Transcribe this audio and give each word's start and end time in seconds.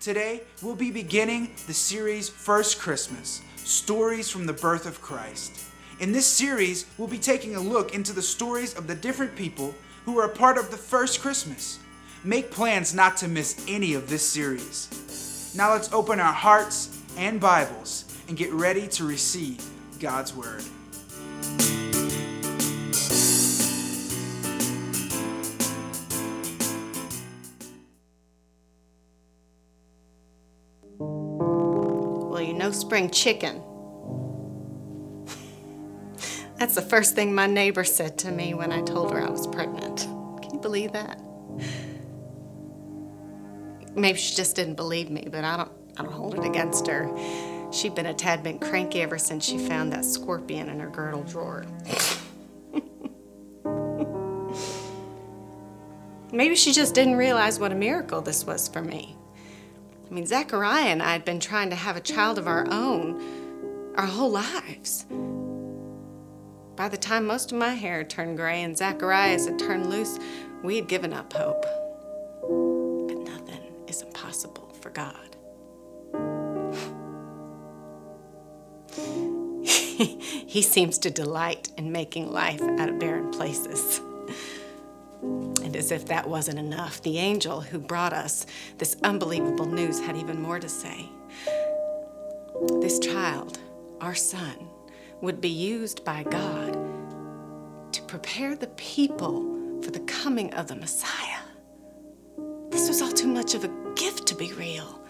Today, 0.00 0.40
we'll 0.62 0.76
be 0.76 0.90
beginning 0.90 1.50
the 1.66 1.74
series 1.74 2.30
First 2.30 2.78
Christmas 2.78 3.42
Stories 3.56 4.30
from 4.30 4.46
the 4.46 4.52
Birth 4.54 4.86
of 4.86 5.02
Christ. 5.02 5.52
In 5.98 6.10
this 6.10 6.26
series, 6.26 6.86
we'll 6.96 7.06
be 7.06 7.18
taking 7.18 7.54
a 7.54 7.60
look 7.60 7.94
into 7.94 8.14
the 8.14 8.22
stories 8.22 8.74
of 8.78 8.86
the 8.86 8.94
different 8.94 9.36
people 9.36 9.74
who 10.06 10.14
were 10.14 10.24
a 10.24 10.28
part 10.30 10.56
of 10.56 10.70
the 10.70 10.76
first 10.78 11.20
Christmas. 11.20 11.78
Make 12.24 12.50
plans 12.50 12.94
not 12.94 13.18
to 13.18 13.28
miss 13.28 13.62
any 13.68 13.92
of 13.92 14.08
this 14.08 14.26
series. 14.26 15.52
Now, 15.54 15.74
let's 15.74 15.92
open 15.92 16.18
our 16.18 16.32
hearts 16.32 16.98
and 17.18 17.38
Bibles 17.38 18.06
and 18.26 18.38
get 18.38 18.54
ready 18.54 18.88
to 18.88 19.04
receive 19.04 19.62
God's 19.98 20.34
Word. 20.34 20.64
Spring 32.90 33.08
chicken. 33.08 33.62
That's 36.58 36.74
the 36.74 36.82
first 36.82 37.14
thing 37.14 37.32
my 37.32 37.46
neighbor 37.46 37.84
said 37.84 38.18
to 38.18 38.32
me 38.32 38.52
when 38.52 38.72
I 38.72 38.82
told 38.82 39.12
her 39.12 39.22
I 39.22 39.30
was 39.30 39.46
pregnant. 39.46 40.00
Can 40.42 40.54
you 40.54 40.60
believe 40.60 40.90
that? 40.90 41.20
Maybe 43.94 44.18
she 44.18 44.34
just 44.34 44.56
didn't 44.56 44.74
believe 44.74 45.08
me, 45.08 45.28
but 45.30 45.44
I 45.44 45.56
don't 45.56 45.70
I 45.98 46.02
don't 46.02 46.12
hold 46.12 46.34
it 46.34 46.44
against 46.44 46.88
her. 46.88 47.08
She'd 47.70 47.94
been 47.94 48.06
a 48.06 48.14
tad 48.14 48.42
bit 48.42 48.60
cranky 48.60 49.02
ever 49.02 49.18
since 49.18 49.44
she 49.44 49.56
found 49.56 49.92
that 49.92 50.04
scorpion 50.04 50.68
in 50.68 50.80
her 50.80 50.90
girdle 50.90 51.22
drawer. 51.22 51.64
Maybe 56.32 56.56
she 56.56 56.72
just 56.72 56.96
didn't 56.96 57.14
realize 57.14 57.60
what 57.60 57.70
a 57.70 57.76
miracle 57.76 58.20
this 58.20 58.44
was 58.44 58.66
for 58.66 58.82
me. 58.82 59.16
I 60.10 60.12
mean, 60.12 60.26
Zachariah 60.26 60.86
and 60.86 61.02
I 61.02 61.12
had 61.12 61.24
been 61.24 61.38
trying 61.38 61.70
to 61.70 61.76
have 61.76 61.96
a 61.96 62.00
child 62.00 62.36
of 62.36 62.48
our 62.48 62.66
own 62.68 63.94
our 63.96 64.06
whole 64.06 64.30
lives. 64.30 65.04
By 66.76 66.88
the 66.88 66.96
time 66.96 67.26
most 67.26 67.52
of 67.52 67.58
my 67.58 67.74
hair 67.74 67.98
had 67.98 68.10
turned 68.10 68.36
gray 68.36 68.62
and 68.62 68.76
Zachariah's 68.76 69.46
had 69.46 69.58
turned 69.58 69.90
loose, 69.90 70.18
we 70.62 70.76
had 70.76 70.88
given 70.88 71.12
up 71.12 71.32
hope. 71.32 71.62
But 72.40 73.18
nothing 73.18 73.60
is 73.86 74.02
impossible 74.02 74.74
for 74.80 74.90
God. 74.90 75.36
he 80.46 80.62
seems 80.62 80.98
to 80.98 81.10
delight 81.10 81.70
in 81.76 81.92
making 81.92 82.32
life 82.32 82.62
out 82.62 82.88
of 82.88 82.98
barren 82.98 83.30
places. 83.30 84.00
And 85.70 85.76
as 85.76 85.92
if 85.92 86.06
that 86.06 86.28
wasn't 86.28 86.58
enough, 86.58 87.00
the 87.00 87.18
angel 87.18 87.60
who 87.60 87.78
brought 87.78 88.12
us 88.12 88.44
this 88.78 88.96
unbelievable 89.04 89.66
news 89.66 90.00
had 90.00 90.16
even 90.16 90.42
more 90.42 90.58
to 90.58 90.68
say. 90.68 91.08
This 92.80 92.98
child, 92.98 93.60
our 94.00 94.16
son, 94.16 94.56
would 95.20 95.40
be 95.40 95.48
used 95.48 96.04
by 96.04 96.24
God 96.24 96.72
to 97.92 98.02
prepare 98.02 98.56
the 98.56 98.66
people 98.66 99.80
for 99.80 99.92
the 99.92 100.00
coming 100.00 100.52
of 100.54 100.66
the 100.66 100.74
Messiah. 100.74 101.38
This 102.70 102.88
was 102.88 103.00
all 103.00 103.12
too 103.12 103.28
much 103.28 103.54
of 103.54 103.62
a 103.62 103.70
gift 103.94 104.26
to 104.26 104.34
be 104.34 104.52
real. 104.54 105.00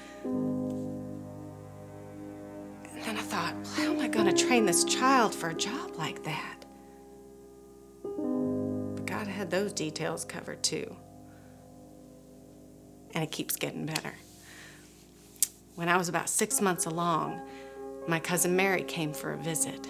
And 2.92 3.03
then 3.03 3.16
I 3.16 3.22
thought, 3.22 3.55
well, 3.55 3.72
how 3.77 3.94
am 3.94 4.00
I 4.00 4.08
going 4.08 4.27
to 4.27 4.47
train 4.47 4.66
this 4.66 4.84
child 4.84 5.34
for 5.34 5.48
a 5.48 5.55
job 5.55 5.97
like 5.97 6.22
that? 6.25 6.59
Had 9.41 9.50
those 9.50 9.72
details 9.72 10.27
covered 10.27 10.62
too. 10.62 10.94
And 13.14 13.24
it 13.24 13.33
keeps 13.33 13.56
getting 13.56 13.86
better. 13.86 14.12
When 15.77 15.88
I 15.88 15.97
was 15.97 16.10
about 16.10 16.28
six 16.28 16.60
months 16.60 16.84
along, 16.84 17.41
my 18.06 18.20
cousin 18.20 18.55
Mary 18.55 18.82
came 18.82 19.15
for 19.15 19.32
a 19.32 19.38
visit. 19.38 19.88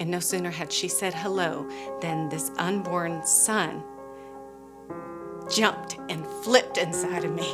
And 0.00 0.10
no 0.10 0.20
sooner 0.20 0.50
had 0.50 0.72
she 0.72 0.88
said 0.88 1.12
hello 1.12 1.68
than 2.00 2.30
this 2.30 2.50
unborn 2.56 3.26
son 3.26 3.84
jumped 5.54 5.98
and 6.08 6.26
flipped 6.42 6.78
inside 6.78 7.26
of 7.26 7.34
me. 7.34 7.52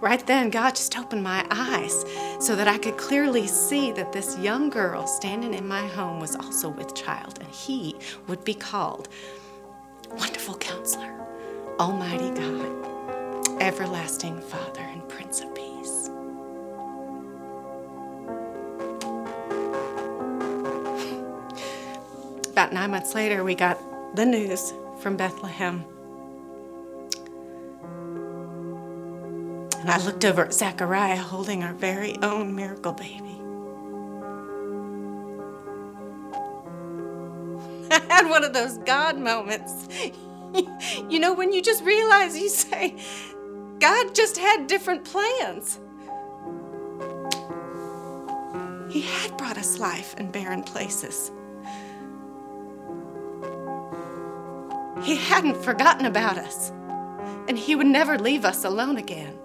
Right 0.00 0.24
then, 0.26 0.50
God 0.50 0.76
just 0.76 0.96
opened 0.98 1.22
my 1.22 1.44
eyes 1.50 2.04
so 2.38 2.54
that 2.54 2.68
I 2.68 2.76
could 2.76 2.98
clearly 2.98 3.46
see 3.46 3.92
that 3.92 4.12
this 4.12 4.38
young 4.38 4.68
girl 4.68 5.06
standing 5.06 5.54
in 5.54 5.66
my 5.66 5.86
home 5.86 6.20
was 6.20 6.36
also 6.36 6.68
with 6.68 6.94
child, 6.94 7.38
and 7.40 7.48
he 7.48 7.96
would 8.26 8.44
be 8.44 8.54
called 8.54 9.08
Wonderful 10.10 10.58
Counselor, 10.58 11.12
Almighty 11.80 12.30
God, 12.30 13.62
Everlasting 13.62 14.40
Father, 14.42 14.82
and 14.82 15.08
Prince 15.08 15.40
of 15.40 15.54
Peace. 15.54 16.10
About 22.50 22.72
nine 22.72 22.90
months 22.90 23.14
later, 23.14 23.44
we 23.44 23.54
got 23.54 23.78
the 24.14 24.26
news 24.26 24.74
from 25.00 25.16
Bethlehem. 25.16 25.84
And 29.86 29.94
I 29.94 30.04
looked 30.04 30.24
over 30.24 30.44
at 30.44 30.52
Zachariah 30.52 31.14
holding 31.14 31.62
our 31.62 31.72
very 31.72 32.20
own 32.20 32.56
miracle 32.56 32.90
baby. 32.90 33.40
I 37.92 38.00
had 38.08 38.28
one 38.28 38.42
of 38.42 38.52
those 38.52 38.78
God 38.78 39.16
moments. 39.16 39.86
you 41.08 41.20
know, 41.20 41.32
when 41.32 41.52
you 41.52 41.62
just 41.62 41.84
realize 41.84 42.36
you 42.36 42.48
say, 42.48 42.96
God 43.78 44.12
just 44.12 44.36
had 44.36 44.66
different 44.66 45.04
plans. 45.04 45.78
He 48.90 49.02
had 49.02 49.36
brought 49.36 49.56
us 49.56 49.78
life 49.78 50.16
in 50.18 50.32
barren 50.32 50.64
places. 50.64 51.30
He 55.04 55.14
hadn't 55.14 55.62
forgotten 55.62 56.06
about 56.06 56.38
us, 56.38 56.70
and 57.46 57.56
He 57.56 57.76
would 57.76 57.86
never 57.86 58.18
leave 58.18 58.44
us 58.44 58.64
alone 58.64 58.96
again. 58.96 59.38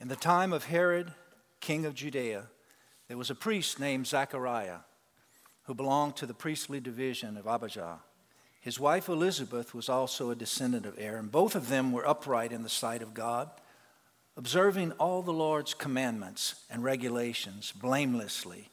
In 0.00 0.08
the 0.08 0.16
time 0.16 0.52
of 0.52 0.64
Herod, 0.64 1.12
king 1.60 1.86
of 1.86 1.94
Judea, 1.94 2.48
there 3.08 3.16
was 3.16 3.30
a 3.30 3.34
priest 3.34 3.80
named 3.80 4.06
Zachariah 4.06 4.80
who 5.64 5.74
belonged 5.74 6.16
to 6.16 6.26
the 6.26 6.34
priestly 6.34 6.80
division 6.80 7.36
of 7.36 7.46
Abijah. 7.46 8.00
His 8.60 8.78
wife 8.78 9.08
Elizabeth 9.08 9.74
was 9.74 9.88
also 9.88 10.30
a 10.30 10.36
descendant 10.36 10.86
of 10.86 10.98
Aaron. 10.98 11.28
Both 11.28 11.54
of 11.54 11.68
them 11.68 11.92
were 11.92 12.06
upright 12.06 12.52
in 12.52 12.62
the 12.62 12.68
sight 12.68 13.00
of 13.00 13.14
God, 13.14 13.50
observing 14.36 14.92
all 14.92 15.22
the 15.22 15.32
Lord's 15.32 15.72
commandments 15.72 16.56
and 16.68 16.84
regulations 16.84 17.72
blamelessly. 17.72 18.68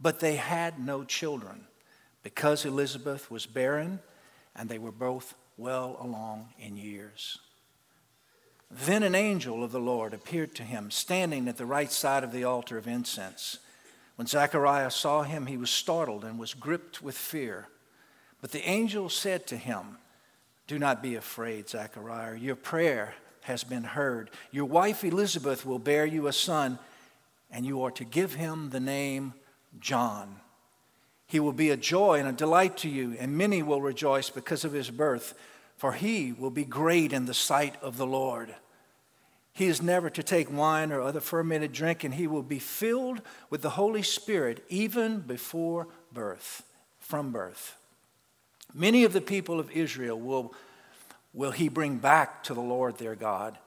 But 0.00 0.20
they 0.20 0.36
had 0.36 0.78
no 0.78 1.04
children 1.04 1.66
because 2.22 2.64
Elizabeth 2.64 3.30
was 3.30 3.44
barren 3.44 4.00
and 4.54 4.68
they 4.68 4.78
were 4.78 4.92
both 4.92 5.34
well 5.56 5.96
along 6.00 6.50
in 6.58 6.76
years. 6.76 7.38
Then 8.70 9.02
an 9.02 9.16
angel 9.16 9.64
of 9.64 9.72
the 9.72 9.80
Lord 9.80 10.14
appeared 10.14 10.54
to 10.56 10.62
him, 10.62 10.90
standing 10.90 11.48
at 11.48 11.56
the 11.56 11.66
right 11.66 11.90
side 11.90 12.22
of 12.22 12.32
the 12.32 12.44
altar 12.44 12.78
of 12.78 12.86
incense. 12.86 13.58
When 14.14 14.26
Zachariah 14.26 14.90
saw 14.90 15.22
him, 15.22 15.46
he 15.46 15.56
was 15.56 15.70
startled 15.70 16.24
and 16.24 16.38
was 16.38 16.54
gripped 16.54 17.02
with 17.02 17.16
fear. 17.16 17.68
But 18.40 18.52
the 18.52 18.68
angel 18.68 19.08
said 19.08 19.46
to 19.48 19.56
him, 19.56 19.98
Do 20.66 20.78
not 20.78 21.02
be 21.02 21.16
afraid, 21.16 21.68
Zachariah. 21.68 22.36
Your 22.36 22.54
prayer 22.54 23.14
has 23.42 23.64
been 23.64 23.82
heard. 23.82 24.30
Your 24.52 24.66
wife 24.66 25.02
Elizabeth 25.02 25.66
will 25.66 25.78
bear 25.78 26.06
you 26.06 26.26
a 26.26 26.32
son, 26.32 26.78
and 27.50 27.66
you 27.66 27.82
are 27.82 27.90
to 27.92 28.04
give 28.04 28.34
him 28.34 28.70
the 28.70 28.80
name 28.80 29.34
John. 29.80 30.36
He 31.26 31.40
will 31.40 31.52
be 31.52 31.70
a 31.70 31.76
joy 31.76 32.18
and 32.18 32.28
a 32.28 32.32
delight 32.32 32.76
to 32.78 32.88
you, 32.88 33.16
and 33.18 33.36
many 33.36 33.62
will 33.62 33.80
rejoice 33.80 34.30
because 34.30 34.64
of 34.64 34.72
his 34.72 34.90
birth, 34.90 35.34
for 35.76 35.92
he 35.92 36.32
will 36.32 36.50
be 36.50 36.64
great 36.64 37.12
in 37.12 37.26
the 37.26 37.34
sight 37.34 37.74
of 37.82 37.96
the 37.96 38.06
Lord. 38.06 38.54
He 39.52 39.66
is 39.66 39.82
never 39.82 40.08
to 40.10 40.22
take 40.22 40.50
wine 40.50 40.92
or 40.92 41.00
other 41.00 41.20
fermented 41.20 41.72
drink, 41.72 42.04
and 42.04 42.14
he 42.14 42.26
will 42.26 42.42
be 42.42 42.58
filled 42.58 43.20
with 43.50 43.62
the 43.62 43.70
Holy 43.70 44.02
Spirit 44.02 44.64
even 44.68 45.20
before 45.20 45.88
birth, 46.12 46.62
from 46.98 47.32
birth. 47.32 47.76
Many 48.72 49.04
of 49.04 49.12
the 49.12 49.20
people 49.20 49.58
of 49.58 49.70
Israel 49.72 50.18
will, 50.18 50.54
will 51.32 51.50
he 51.50 51.68
bring 51.68 51.98
back 51.98 52.44
to 52.44 52.54
the 52.54 52.60
Lord 52.60 52.98
their 52.98 53.16
God, 53.16 53.58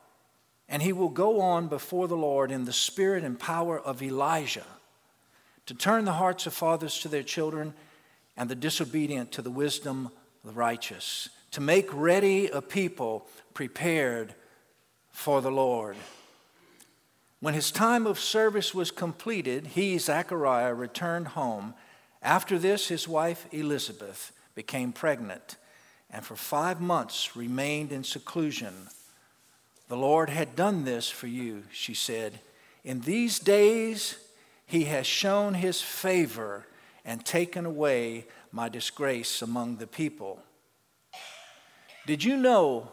and 0.70 0.82
he 0.82 0.94
will 0.94 1.10
go 1.10 1.42
on 1.42 1.68
before 1.68 2.08
the 2.08 2.16
Lord 2.16 2.52
in 2.52 2.66
the 2.66 2.74
spirit 2.74 3.24
and 3.24 3.38
power 3.38 3.80
of 3.80 4.02
Elijah 4.02 4.66
to 5.66 5.74
turn 5.74 6.06
the 6.06 6.14
hearts 6.14 6.46
of 6.46 6.54
fathers 6.54 7.00
to 7.00 7.08
their 7.08 7.24
children 7.24 7.74
and 8.36 8.50
the 8.50 8.56
disobedient 8.56 9.32
to 9.34 9.42
the 9.42 9.52
wisdom 9.52 10.08
of 10.44 10.50
the 10.50 10.60
righteous, 10.60 11.30
to 11.52 11.62
make 11.62 11.88
ready 11.94 12.48
a 12.48 12.62
people 12.62 13.28
prepared 13.54 14.34
for 15.14 15.42
the 15.42 15.52
Lord. 15.52 15.96
When 17.40 17.54
his 17.54 17.72
time 17.72 18.06
of 18.06 18.20
service 18.20 18.74
was 18.74 18.92
completed, 18.92 19.68
he, 19.68 19.98
Zechariah, 19.98 20.74
returned 20.74 21.30
home. 21.30 21.74
After 22.22 22.60
this, 22.60 22.90
his 22.90 23.08
wife 23.08 23.48
Elizabeth 23.52 24.34
became 24.56 24.92
pregnant 24.92 25.56
and 26.14 26.24
for 26.24 26.36
five 26.36 26.80
months 26.80 27.36
remained 27.36 27.92
in 27.92 28.04
seclusion. 28.04 28.88
The 29.90 29.98
Lord 29.98 30.30
had 30.30 30.56
done 30.56 30.86
this 30.86 31.10
for 31.10 31.26
you, 31.26 31.64
she 31.72 31.96
said. 31.96 32.40
In 32.84 33.02
these 33.02 33.40
days, 33.40 34.18
he 34.68 34.86
has 34.86 35.08
shown 35.08 35.56
his 35.56 35.82
favor 35.82 36.68
and 37.04 37.26
taken 37.26 37.66
away 37.66 38.26
my 38.52 38.70
disgrace 38.70 39.42
among 39.42 39.78
the 39.78 39.88
people. 39.88 40.40
Did 42.06 42.24
you 42.24 42.38
know 42.38 42.92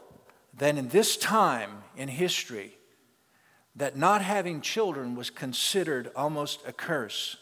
that 0.61 0.77
in 0.77 0.89
this 0.89 1.17
time 1.17 1.71
in 1.97 2.07
history, 2.07 2.77
that 3.75 3.97
not 3.97 4.21
having 4.21 4.61
children 4.61 5.15
was 5.15 5.31
considered 5.31 6.11
almost 6.15 6.61
a 6.67 6.73
curse? 6.73 7.39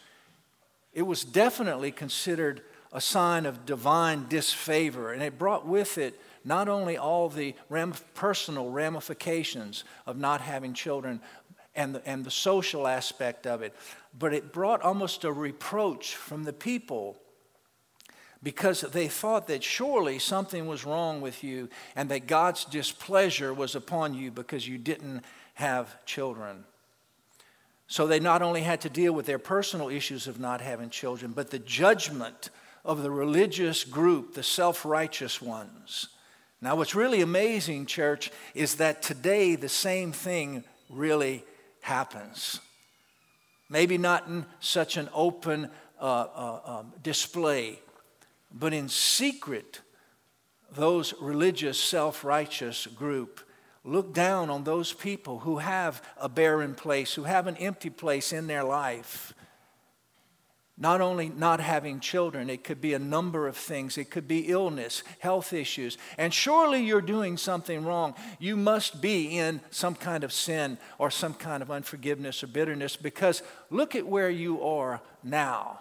It 0.92 1.02
was 1.02 1.24
definitely 1.24 1.90
considered 1.90 2.62
a 2.92 3.00
sign 3.00 3.44
of 3.44 3.66
divine 3.66 4.26
disfavor, 4.28 5.12
and 5.12 5.20
it 5.20 5.36
brought 5.36 5.66
with 5.66 5.98
it 5.98 6.18
not 6.44 6.68
only 6.68 6.96
all 6.96 7.28
the 7.28 7.56
ram- 7.68 7.92
personal 8.14 8.70
ramifications 8.70 9.82
of 10.06 10.16
not 10.16 10.40
having 10.40 10.72
children 10.72 11.20
and 11.74 11.96
the, 11.96 12.08
and 12.08 12.24
the 12.24 12.30
social 12.30 12.86
aspect 12.86 13.48
of 13.48 13.62
it, 13.62 13.74
but 14.16 14.32
it 14.32 14.52
brought 14.52 14.80
almost 14.82 15.24
a 15.24 15.32
reproach 15.32 16.14
from 16.14 16.44
the 16.44 16.52
people 16.52 17.16
because 18.42 18.82
they 18.82 19.08
thought 19.08 19.48
that 19.48 19.64
surely 19.64 20.18
something 20.18 20.66
was 20.66 20.84
wrong 20.84 21.20
with 21.20 21.42
you 21.42 21.68
and 21.96 22.08
that 22.10 22.26
God's 22.26 22.64
displeasure 22.64 23.52
was 23.52 23.74
upon 23.74 24.14
you 24.14 24.30
because 24.30 24.68
you 24.68 24.78
didn't 24.78 25.24
have 25.54 26.04
children. 26.04 26.64
So 27.88 28.06
they 28.06 28.20
not 28.20 28.42
only 28.42 28.60
had 28.60 28.82
to 28.82 28.90
deal 28.90 29.12
with 29.12 29.26
their 29.26 29.38
personal 29.38 29.88
issues 29.88 30.26
of 30.26 30.38
not 30.38 30.60
having 30.60 30.90
children, 30.90 31.32
but 31.32 31.50
the 31.50 31.58
judgment 31.58 32.50
of 32.84 33.02
the 33.02 33.10
religious 33.10 33.82
group, 33.82 34.34
the 34.34 34.42
self 34.42 34.84
righteous 34.84 35.42
ones. 35.42 36.08
Now, 36.60 36.76
what's 36.76 36.94
really 36.94 37.20
amazing, 37.20 37.86
church, 37.86 38.30
is 38.54 38.76
that 38.76 39.00
today 39.00 39.54
the 39.54 39.68
same 39.68 40.12
thing 40.12 40.64
really 40.90 41.44
happens. 41.80 42.60
Maybe 43.70 43.96
not 43.96 44.26
in 44.26 44.44
such 44.60 44.96
an 44.96 45.08
open 45.14 45.70
uh, 46.00 46.04
uh, 46.04 46.60
um, 46.64 46.92
display, 47.02 47.78
but 48.52 48.72
in 48.72 48.88
secret, 48.88 49.80
those 50.72 51.14
religious, 51.20 51.78
self 51.78 52.24
righteous 52.24 52.86
group 52.86 53.40
look 53.84 54.12
down 54.12 54.50
on 54.50 54.64
those 54.64 54.92
people 54.92 55.40
who 55.40 55.58
have 55.58 56.02
a 56.18 56.28
barren 56.28 56.74
place, 56.74 57.14
who 57.14 57.24
have 57.24 57.46
an 57.46 57.56
empty 57.56 57.90
place 57.90 58.32
in 58.32 58.46
their 58.46 58.64
life. 58.64 59.34
Not 60.80 61.00
only 61.00 61.28
not 61.28 61.58
having 61.58 61.98
children, 61.98 62.48
it 62.48 62.62
could 62.62 62.80
be 62.80 62.94
a 62.94 63.00
number 63.00 63.48
of 63.48 63.56
things. 63.56 63.98
It 63.98 64.10
could 64.10 64.28
be 64.28 64.48
illness, 64.48 65.02
health 65.18 65.52
issues. 65.52 65.98
And 66.16 66.32
surely 66.32 66.84
you're 66.84 67.00
doing 67.00 67.36
something 67.36 67.84
wrong. 67.84 68.14
You 68.38 68.56
must 68.56 69.00
be 69.02 69.38
in 69.38 69.60
some 69.70 69.96
kind 69.96 70.22
of 70.22 70.32
sin 70.32 70.78
or 70.98 71.10
some 71.10 71.34
kind 71.34 71.64
of 71.64 71.70
unforgiveness 71.72 72.44
or 72.44 72.46
bitterness 72.46 72.94
because 72.94 73.42
look 73.70 73.96
at 73.96 74.06
where 74.06 74.30
you 74.30 74.62
are 74.62 75.00
now. 75.24 75.80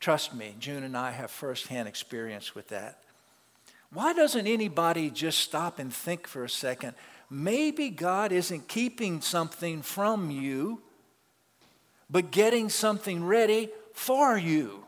Trust 0.00 0.34
me, 0.34 0.56
June 0.58 0.82
and 0.82 0.96
I 0.96 1.12
have 1.12 1.30
firsthand 1.30 1.86
experience 1.86 2.54
with 2.54 2.68
that. 2.68 3.02
Why 3.92 4.12
doesn't 4.12 4.46
anybody 4.46 5.10
just 5.10 5.38
stop 5.38 5.78
and 5.78 5.92
think 5.92 6.26
for 6.26 6.44
a 6.44 6.48
second? 6.48 6.94
Maybe 7.28 7.90
God 7.90 8.32
isn't 8.32 8.66
keeping 8.66 9.20
something 9.20 9.82
from 9.82 10.30
you 10.30 10.82
but 12.10 12.32
getting 12.32 12.68
something 12.68 13.24
ready 13.24 13.70
for 13.94 14.36
you. 14.36 14.84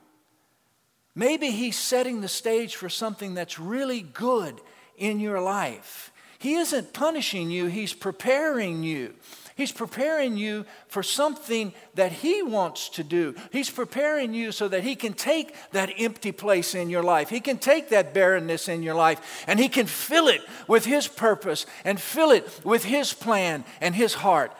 Maybe 1.15 1.51
He's 1.51 1.79
setting 1.79 2.21
the 2.21 2.29
stage 2.29 2.75
for 2.75 2.89
something 2.89 3.35
that's 3.35 3.59
really 3.59 4.01
good 4.01 4.61
in 4.97 5.21
your 5.21 5.41
life. 5.41 6.13
He 6.39 6.55
isn't 6.55 6.93
punishing 6.93 7.51
you, 7.51 7.67
He's 7.67 7.93
preparing 7.93 8.83
you. 8.83 9.15
He's 9.63 9.71
preparing 9.71 10.37
you 10.37 10.67
for 10.89 11.05
something 11.05 11.73
that 11.95 12.11
He 12.11 12.43
wants 12.43 12.89
to 12.89 13.05
do. 13.05 13.37
He's 13.53 13.71
preparing 13.71 14.35
you 14.35 14.51
so 14.51 14.67
that 14.67 14.83
He 14.83 14.97
can 14.97 15.13
take 15.13 15.55
that 15.71 15.93
empty 15.99 16.33
place 16.33 16.75
in 16.75 16.91
your 16.91 17.05
life. 17.05 17.29
He 17.29 17.39
can 17.39 17.59
take 17.59 17.91
that 17.91 18.13
barrenness 18.13 18.67
in 18.67 18.83
your 18.83 18.97
life 18.97 19.45
and 19.47 19.61
He 19.61 19.69
can 19.69 19.87
fill 19.87 20.27
it 20.27 20.41
with 20.67 20.85
His 20.85 21.07
purpose 21.07 21.65
and 21.85 22.01
fill 22.01 22.33
it 22.33 22.65
with 22.65 22.83
His 22.83 23.13
plan 23.13 23.63
and 23.81 23.95
His 23.95 24.15
heart 24.15 24.53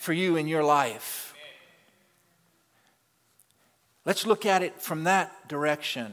for 0.00 0.12
you 0.12 0.34
in 0.34 0.48
your 0.48 0.64
life. 0.64 1.36
Let's 4.04 4.26
look 4.26 4.44
at 4.44 4.64
it 4.64 4.82
from 4.82 5.04
that 5.04 5.46
direction. 5.46 6.12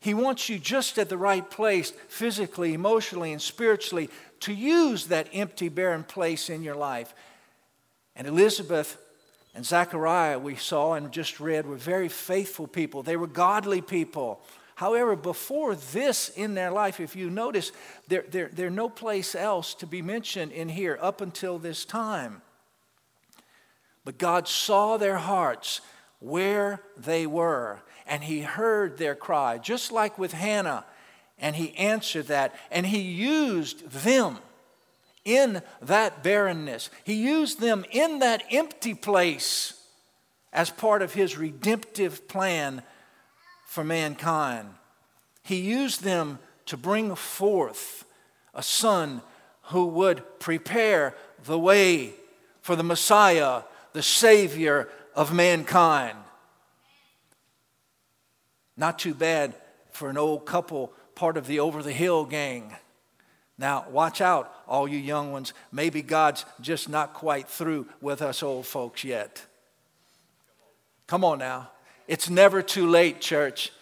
He 0.00 0.12
wants 0.12 0.50
you 0.50 0.58
just 0.58 0.98
at 0.98 1.08
the 1.08 1.16
right 1.16 1.50
place, 1.50 1.94
physically, 2.08 2.74
emotionally, 2.74 3.32
and 3.32 3.40
spiritually, 3.40 4.10
to 4.40 4.52
use 4.52 5.06
that 5.06 5.30
empty, 5.32 5.70
barren 5.70 6.04
place 6.04 6.50
in 6.50 6.62
your 6.62 6.76
life. 6.76 7.14
And 8.16 8.26
Elizabeth 8.26 8.98
and 9.54 9.64
Zechariah, 9.64 10.38
we 10.38 10.56
saw 10.56 10.94
and 10.94 11.12
just 11.12 11.40
read, 11.40 11.66
were 11.66 11.76
very 11.76 12.08
faithful 12.08 12.66
people. 12.66 13.02
They 13.02 13.16
were 13.16 13.26
godly 13.26 13.80
people. 13.80 14.40
However, 14.76 15.14
before 15.14 15.76
this 15.76 16.28
in 16.30 16.54
their 16.54 16.70
life, 16.70 16.98
if 16.98 17.14
you 17.14 17.30
notice, 17.30 17.70
there's 18.08 18.28
there, 18.30 18.50
there 18.52 18.70
no 18.70 18.88
place 18.88 19.34
else 19.34 19.74
to 19.74 19.86
be 19.86 20.02
mentioned 20.02 20.50
in 20.52 20.68
here 20.68 20.98
up 21.00 21.20
until 21.20 21.58
this 21.58 21.84
time. 21.84 22.42
But 24.04 24.18
God 24.18 24.48
saw 24.48 24.96
their 24.96 25.16
hearts 25.16 25.80
where 26.18 26.80
they 26.96 27.26
were. 27.26 27.80
And 28.06 28.24
he 28.24 28.42
heard 28.42 28.98
their 28.98 29.14
cry, 29.14 29.58
just 29.58 29.92
like 29.92 30.18
with 30.18 30.32
Hannah. 30.32 30.84
And 31.38 31.56
he 31.56 31.74
answered 31.76 32.26
that. 32.26 32.54
And 32.70 32.84
he 32.84 33.00
used 33.00 33.88
them 33.90 34.38
in 35.24 35.62
that 35.82 36.22
barrenness. 36.22 36.90
He 37.04 37.14
used 37.14 37.60
them 37.60 37.84
in 37.90 38.18
that 38.18 38.42
empty 38.50 38.94
place 38.94 39.80
as 40.52 40.70
part 40.70 41.02
of 41.02 41.14
his 41.14 41.36
redemptive 41.36 42.28
plan 42.28 42.82
for 43.66 43.82
mankind. 43.82 44.68
He 45.42 45.56
used 45.56 46.02
them 46.02 46.38
to 46.66 46.76
bring 46.76 47.14
forth 47.14 48.04
a 48.54 48.62
son 48.62 49.22
who 49.64 49.86
would 49.86 50.22
prepare 50.38 51.14
the 51.44 51.58
way 51.58 52.14
for 52.60 52.76
the 52.76 52.82
Messiah, 52.82 53.62
the 53.92 54.02
Savior 54.02 54.88
of 55.14 55.32
mankind. 55.32 56.16
Not 58.76 58.98
too 58.98 59.14
bad 59.14 59.54
for 59.92 60.10
an 60.10 60.18
old 60.18 60.46
couple, 60.46 60.92
part 61.14 61.36
of 61.36 61.46
the 61.46 61.60
over 61.60 61.82
the 61.82 61.92
hill 61.92 62.24
gang. 62.24 62.74
Now, 63.56 63.86
watch 63.90 64.20
out, 64.20 64.52
all 64.66 64.88
you 64.88 64.98
young 64.98 65.30
ones. 65.30 65.52
Maybe 65.70 66.02
God's 66.02 66.44
just 66.60 66.88
not 66.88 67.14
quite 67.14 67.48
through 67.48 67.86
with 68.00 68.20
us 68.20 68.42
old 68.42 68.66
folks 68.66 69.04
yet. 69.04 69.44
Come 71.06 71.24
on 71.24 71.38
now. 71.38 71.70
It's 72.08 72.28
never 72.28 72.62
too 72.62 72.88
late, 72.88 73.20
church. 73.20 73.72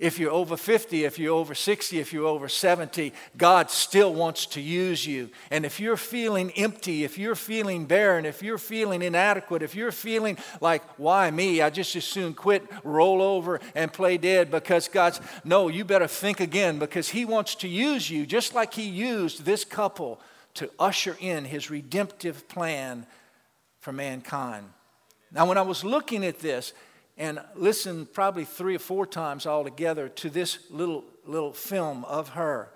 If 0.00 0.18
you're 0.18 0.32
over 0.32 0.56
50, 0.56 1.04
if 1.04 1.20
you're 1.20 1.34
over 1.34 1.54
60, 1.54 2.00
if 2.00 2.12
you're 2.12 2.26
over 2.26 2.48
70, 2.48 3.12
God 3.36 3.70
still 3.70 4.12
wants 4.12 4.46
to 4.46 4.60
use 4.60 5.06
you. 5.06 5.30
And 5.52 5.64
if 5.64 5.78
you're 5.78 5.96
feeling 5.96 6.50
empty, 6.52 7.04
if 7.04 7.16
you're 7.16 7.36
feeling 7.36 7.86
barren, 7.86 8.26
if 8.26 8.42
you're 8.42 8.58
feeling 8.58 9.02
inadequate, 9.02 9.62
if 9.62 9.76
you're 9.76 9.92
feeling 9.92 10.36
like, 10.60 10.82
why 10.98 11.30
me? 11.30 11.62
I 11.62 11.70
just 11.70 11.94
as 11.94 12.04
soon 12.04 12.34
quit, 12.34 12.68
roll 12.82 13.22
over, 13.22 13.60
and 13.76 13.92
play 13.92 14.16
dead 14.18 14.50
because 14.50 14.88
God's, 14.88 15.20
no, 15.44 15.68
you 15.68 15.84
better 15.84 16.08
think 16.08 16.40
again 16.40 16.80
because 16.80 17.10
He 17.10 17.24
wants 17.24 17.54
to 17.56 17.68
use 17.68 18.10
you 18.10 18.26
just 18.26 18.52
like 18.52 18.74
He 18.74 18.88
used 18.88 19.44
this 19.44 19.64
couple 19.64 20.20
to 20.54 20.70
usher 20.76 21.16
in 21.20 21.44
His 21.44 21.70
redemptive 21.70 22.48
plan 22.48 23.06
for 23.78 23.92
mankind. 23.92 24.66
Now, 25.30 25.46
when 25.46 25.58
I 25.58 25.62
was 25.62 25.84
looking 25.84 26.24
at 26.24 26.40
this, 26.40 26.72
and 27.16 27.40
listened 27.54 28.12
probably 28.12 28.44
three 28.44 28.76
or 28.76 28.80
four 28.80 29.06
times 29.06 29.46
altogether 29.46 30.08
to 30.08 30.30
this 30.30 30.58
little, 30.70 31.04
little 31.26 31.52
film 31.52 32.04
of 32.06 32.30
her. 32.30 32.70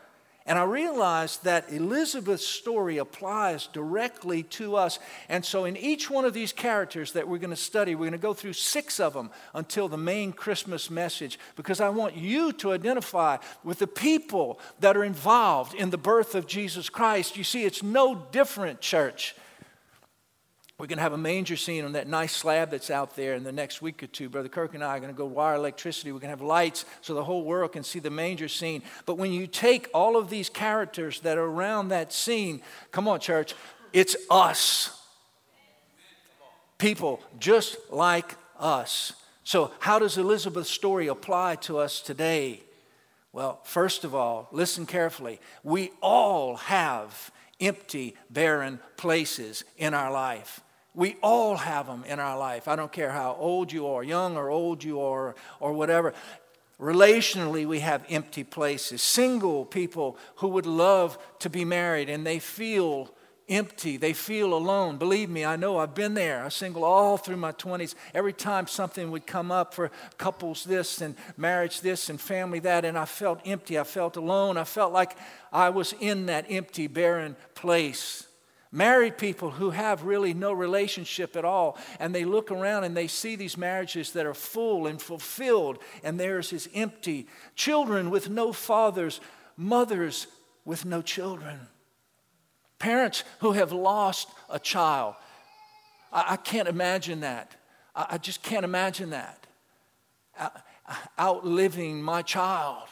And 0.48 0.58
I 0.58 0.62
realized 0.62 1.44
that 1.44 1.70
Elizabeth's 1.70 2.46
story 2.46 2.96
applies 2.96 3.66
directly 3.66 4.44
to 4.44 4.76
us. 4.76 4.98
And 5.28 5.44
so, 5.44 5.66
in 5.66 5.76
each 5.76 6.08
one 6.08 6.24
of 6.24 6.32
these 6.32 6.54
characters 6.54 7.12
that 7.12 7.28
we're 7.28 7.36
going 7.36 7.50
to 7.50 7.56
study, 7.56 7.94
we're 7.94 8.08
going 8.08 8.12
to 8.12 8.18
go 8.18 8.32
through 8.32 8.54
six 8.54 8.98
of 8.98 9.12
them 9.12 9.30
until 9.52 9.88
the 9.88 9.98
main 9.98 10.32
Christmas 10.32 10.88
message, 10.88 11.38
because 11.54 11.82
I 11.82 11.90
want 11.90 12.16
you 12.16 12.54
to 12.54 12.72
identify 12.72 13.36
with 13.62 13.78
the 13.78 13.86
people 13.86 14.58
that 14.80 14.96
are 14.96 15.04
involved 15.04 15.74
in 15.74 15.90
the 15.90 15.98
birth 15.98 16.34
of 16.34 16.46
Jesus 16.46 16.88
Christ. 16.88 17.36
You 17.36 17.44
see, 17.44 17.64
it's 17.64 17.82
no 17.82 18.14
different, 18.32 18.80
church, 18.80 19.34
We're 20.78 20.86
going 20.86 20.98
to 20.98 21.02
have 21.02 21.12
a 21.12 21.18
manger 21.18 21.56
scene 21.56 21.84
on 21.84 21.92
that 21.94 22.06
nice 22.06 22.32
slab 22.32 22.70
that's 22.70 22.88
out 22.88 23.16
there 23.16 23.34
in 23.34 23.42
the 23.42 23.50
next 23.50 23.82
week 23.82 24.00
or 24.00 24.06
two. 24.06 24.28
Brother 24.28 24.48
Kirk 24.48 24.74
and 24.74 24.84
I 24.84 24.96
are 24.96 25.00
going 25.00 25.12
to 25.12 25.16
go 25.16 25.26
wire 25.26 25.56
electricity. 25.56 26.12
We're 26.12 26.20
going 26.20 26.30
to 26.30 26.38
have 26.38 26.40
lights 26.40 26.84
so 27.00 27.14
the 27.14 27.24
whole 27.24 27.42
world 27.42 27.72
can 27.72 27.82
see 27.82 27.98
the 27.98 28.10
manger 28.10 28.46
scene. 28.46 28.84
But 29.04 29.18
when 29.18 29.32
you 29.32 29.48
take 29.48 29.90
all 29.92 30.16
of 30.16 30.30
these 30.30 30.48
characters 30.48 31.18
that 31.22 31.36
are 31.36 31.46
around 31.46 31.88
that 31.88 32.12
scene, 32.12 32.62
come 32.92 33.08
on, 33.08 33.18
church, 33.18 33.56
it's 33.92 34.14
us. 34.30 35.02
People 36.78 37.20
just 37.40 37.76
like 37.90 38.36
us. 38.60 39.14
So, 39.42 39.72
how 39.80 39.98
does 39.98 40.16
Elizabeth's 40.16 40.70
story 40.70 41.08
apply 41.08 41.56
to 41.56 41.78
us 41.78 42.00
today? 42.00 42.62
Well, 43.32 43.58
first 43.64 44.04
of 44.04 44.14
all, 44.14 44.48
listen 44.52 44.86
carefully. 44.86 45.40
We 45.64 45.90
all 46.00 46.54
have 46.54 47.32
empty, 47.58 48.14
barren 48.30 48.78
places 48.96 49.64
in 49.76 49.92
our 49.92 50.12
life. 50.12 50.60
We 50.98 51.14
all 51.22 51.56
have 51.56 51.86
them 51.86 52.02
in 52.08 52.18
our 52.18 52.36
life. 52.36 52.66
I 52.66 52.74
don't 52.74 52.90
care 52.90 53.12
how 53.12 53.36
old 53.38 53.70
you 53.70 53.86
are, 53.86 54.02
young 54.02 54.36
or 54.36 54.50
old 54.50 54.82
you 54.82 55.00
are, 55.00 55.36
or 55.60 55.72
whatever. 55.72 56.12
Relationally, 56.80 57.64
we 57.64 57.78
have 57.78 58.04
empty 58.08 58.42
places. 58.42 59.00
Single 59.00 59.64
people 59.64 60.18
who 60.38 60.48
would 60.48 60.66
love 60.66 61.16
to 61.38 61.48
be 61.48 61.64
married 61.64 62.08
and 62.08 62.26
they 62.26 62.40
feel 62.40 63.14
empty. 63.48 63.96
They 63.96 64.12
feel 64.12 64.52
alone. 64.52 64.96
Believe 64.96 65.30
me, 65.30 65.44
I 65.44 65.54
know 65.54 65.78
I've 65.78 65.94
been 65.94 66.14
there. 66.14 66.40
I 66.40 66.46
was 66.46 66.54
single 66.54 66.82
all 66.82 67.16
through 67.16 67.36
my 67.36 67.52
20s. 67.52 67.94
Every 68.12 68.32
time 68.32 68.66
something 68.66 69.12
would 69.12 69.24
come 69.24 69.52
up 69.52 69.74
for 69.74 69.92
couples 70.18 70.64
this 70.64 71.00
and 71.00 71.14
marriage 71.36 71.80
this 71.80 72.10
and 72.10 72.20
family 72.20 72.58
that, 72.58 72.84
and 72.84 72.98
I 72.98 73.04
felt 73.04 73.40
empty. 73.44 73.78
I 73.78 73.84
felt 73.84 74.16
alone. 74.16 74.56
I 74.56 74.64
felt 74.64 74.92
like 74.92 75.16
I 75.52 75.70
was 75.70 75.94
in 76.00 76.26
that 76.26 76.46
empty, 76.48 76.88
barren 76.88 77.36
place. 77.54 78.27
Married 78.70 79.16
people 79.16 79.50
who 79.50 79.70
have 79.70 80.04
really 80.04 80.34
no 80.34 80.52
relationship 80.52 81.36
at 81.36 81.44
all, 81.44 81.78
and 81.98 82.14
they 82.14 82.26
look 82.26 82.50
around 82.50 82.84
and 82.84 82.94
they 82.94 83.06
see 83.06 83.34
these 83.34 83.56
marriages 83.56 84.12
that 84.12 84.26
are 84.26 84.34
full 84.34 84.86
and 84.86 85.00
fulfilled, 85.00 85.78
and 86.04 86.20
theirs 86.20 86.52
is 86.52 86.68
empty. 86.74 87.26
Children 87.54 88.10
with 88.10 88.28
no 88.28 88.52
fathers, 88.52 89.20
mothers 89.56 90.26
with 90.66 90.84
no 90.84 91.00
children. 91.00 91.60
Parents 92.78 93.24
who 93.40 93.52
have 93.52 93.72
lost 93.72 94.28
a 94.50 94.58
child. 94.58 95.14
I, 96.12 96.32
I 96.32 96.36
can't 96.36 96.68
imagine 96.68 97.20
that. 97.20 97.56
I, 97.96 98.06
I, 98.10 98.18
just 98.18 98.42
can't 98.42 98.64
imagine 98.64 99.10
that. 99.10 99.46
Outliving 101.18 102.02
my 102.02 102.20
child. 102.20 102.86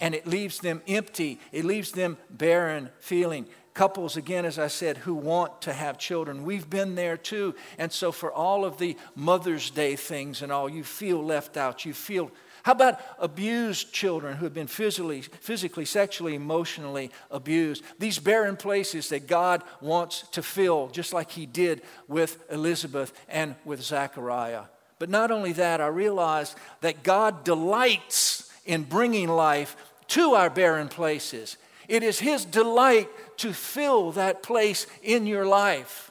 And 0.00 0.14
it 0.14 0.26
leaves 0.26 0.60
them 0.60 0.82
empty, 0.88 1.40
it 1.52 1.64
leaves 1.66 1.92
them 1.92 2.16
barren 2.30 2.88
feeling 3.00 3.46
couples, 3.76 4.16
again, 4.16 4.44
as 4.46 4.58
I 4.58 4.66
said, 4.66 4.96
who 4.96 5.14
want 5.14 5.62
to 5.62 5.72
have 5.72 5.98
children. 5.98 6.44
We've 6.44 6.68
been 6.68 6.94
there 6.94 7.16
too. 7.16 7.54
And 7.78 7.92
so, 7.92 8.10
for 8.10 8.32
all 8.32 8.64
of 8.64 8.78
the 8.78 8.96
Mother's 9.14 9.70
Day 9.70 9.94
things 9.94 10.42
and 10.42 10.50
all, 10.50 10.68
you 10.68 10.82
feel 10.82 11.22
left 11.22 11.56
out. 11.56 11.84
You 11.84 11.92
feel. 11.94 12.32
How 12.62 12.72
about 12.72 13.00
abused 13.20 13.92
children 13.92 14.38
who 14.38 14.44
have 14.46 14.54
been 14.54 14.66
physically, 14.66 15.20
physically, 15.20 15.84
sexually, 15.84 16.34
emotionally 16.34 17.12
abused? 17.30 17.84
These 18.00 18.18
barren 18.18 18.56
places 18.56 19.10
that 19.10 19.28
God 19.28 19.62
wants 19.80 20.22
to 20.32 20.42
fill, 20.42 20.88
just 20.88 21.12
like 21.12 21.30
He 21.30 21.46
did 21.46 21.82
with 22.08 22.42
Elizabeth 22.50 23.12
and 23.28 23.54
with 23.64 23.82
Zachariah. 23.82 24.64
But 24.98 25.10
not 25.10 25.30
only 25.30 25.52
that, 25.52 25.80
I 25.82 25.88
realized 25.88 26.56
that 26.80 27.02
God 27.02 27.44
delights 27.44 28.50
in 28.64 28.84
bringing 28.84 29.28
life 29.28 29.76
to 30.08 30.32
our 30.32 30.48
barren 30.50 30.88
places. 30.88 31.58
It 31.88 32.02
is 32.02 32.18
His 32.18 32.44
delight 32.44 33.08
to 33.38 33.52
fill 33.52 34.12
that 34.12 34.42
place 34.42 34.86
in 35.02 35.26
your 35.26 35.46
life, 35.46 36.10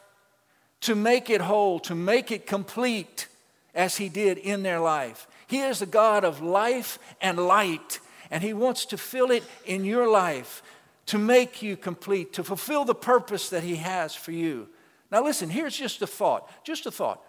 to 0.81 0.95
make 0.95 1.29
it 1.29 1.41
whole, 1.41 1.79
to 1.81 1.95
make 1.95 2.31
it 2.31 2.45
complete 2.45 3.27
as 3.73 3.97
He 3.97 4.09
did 4.09 4.37
in 4.37 4.63
their 4.63 4.79
life. 4.79 5.27
He 5.47 5.59
is 5.59 5.79
the 5.79 5.85
God 5.85 6.23
of 6.23 6.41
life 6.41 6.99
and 7.21 7.37
light, 7.37 7.99
and 8.31 8.43
He 8.43 8.53
wants 8.53 8.85
to 8.87 8.97
fill 8.97 9.31
it 9.31 9.43
in 9.65 9.85
your 9.85 10.09
life 10.09 10.63
to 11.07 11.17
make 11.17 11.61
you 11.61 11.77
complete, 11.77 12.33
to 12.33 12.43
fulfill 12.43 12.83
the 12.83 12.95
purpose 12.95 13.49
that 13.49 13.63
He 13.63 13.75
has 13.75 14.15
for 14.15 14.31
you. 14.31 14.67
Now, 15.11 15.23
listen, 15.23 15.49
here's 15.49 15.77
just 15.77 16.01
a 16.01 16.07
thought, 16.07 16.49
just 16.63 16.85
a 16.85 16.91
thought. 16.91 17.21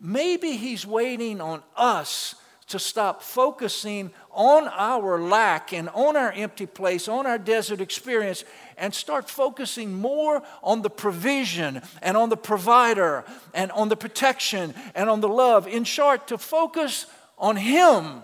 Maybe 0.00 0.56
He's 0.56 0.86
waiting 0.86 1.40
on 1.40 1.62
us 1.76 2.34
to 2.68 2.78
stop 2.78 3.22
focusing 3.22 4.10
on 4.30 4.68
our 4.68 5.20
lack 5.20 5.72
and 5.72 5.88
on 5.90 6.16
our 6.16 6.32
empty 6.32 6.66
place, 6.66 7.08
on 7.08 7.26
our 7.26 7.38
desert 7.38 7.80
experience, 7.80 8.44
and 8.76 8.94
start 8.94 9.28
focusing 9.28 9.92
more 9.92 10.42
on 10.62 10.82
the 10.82 10.90
provision 10.90 11.82
and 12.02 12.16
on 12.16 12.28
the 12.28 12.36
provider 12.36 13.24
and 13.52 13.70
on 13.72 13.88
the 13.88 13.96
protection 13.96 14.74
and 14.94 15.10
on 15.10 15.20
the 15.20 15.28
love. 15.28 15.66
In 15.68 15.84
short, 15.84 16.26
to 16.28 16.38
focus 16.38 17.06
on 17.38 17.56
Him 17.56 18.22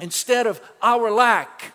instead 0.00 0.46
of 0.46 0.60
our 0.82 1.10
lack. 1.10 1.72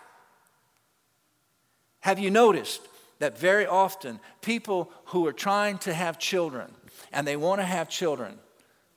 Have 2.02 2.20
you 2.20 2.30
noticed 2.30 2.82
that 3.20 3.38
very 3.38 3.66
often 3.66 4.20
people 4.42 4.92
who 5.06 5.26
are 5.28 5.34
trying 5.34 5.78
to 5.80 5.94
have 5.94 6.20
children 6.20 6.72
and 7.12 7.28
they 7.28 7.36
want 7.36 7.60
to 7.60 7.66
have 7.66 7.90
children, 7.90 8.38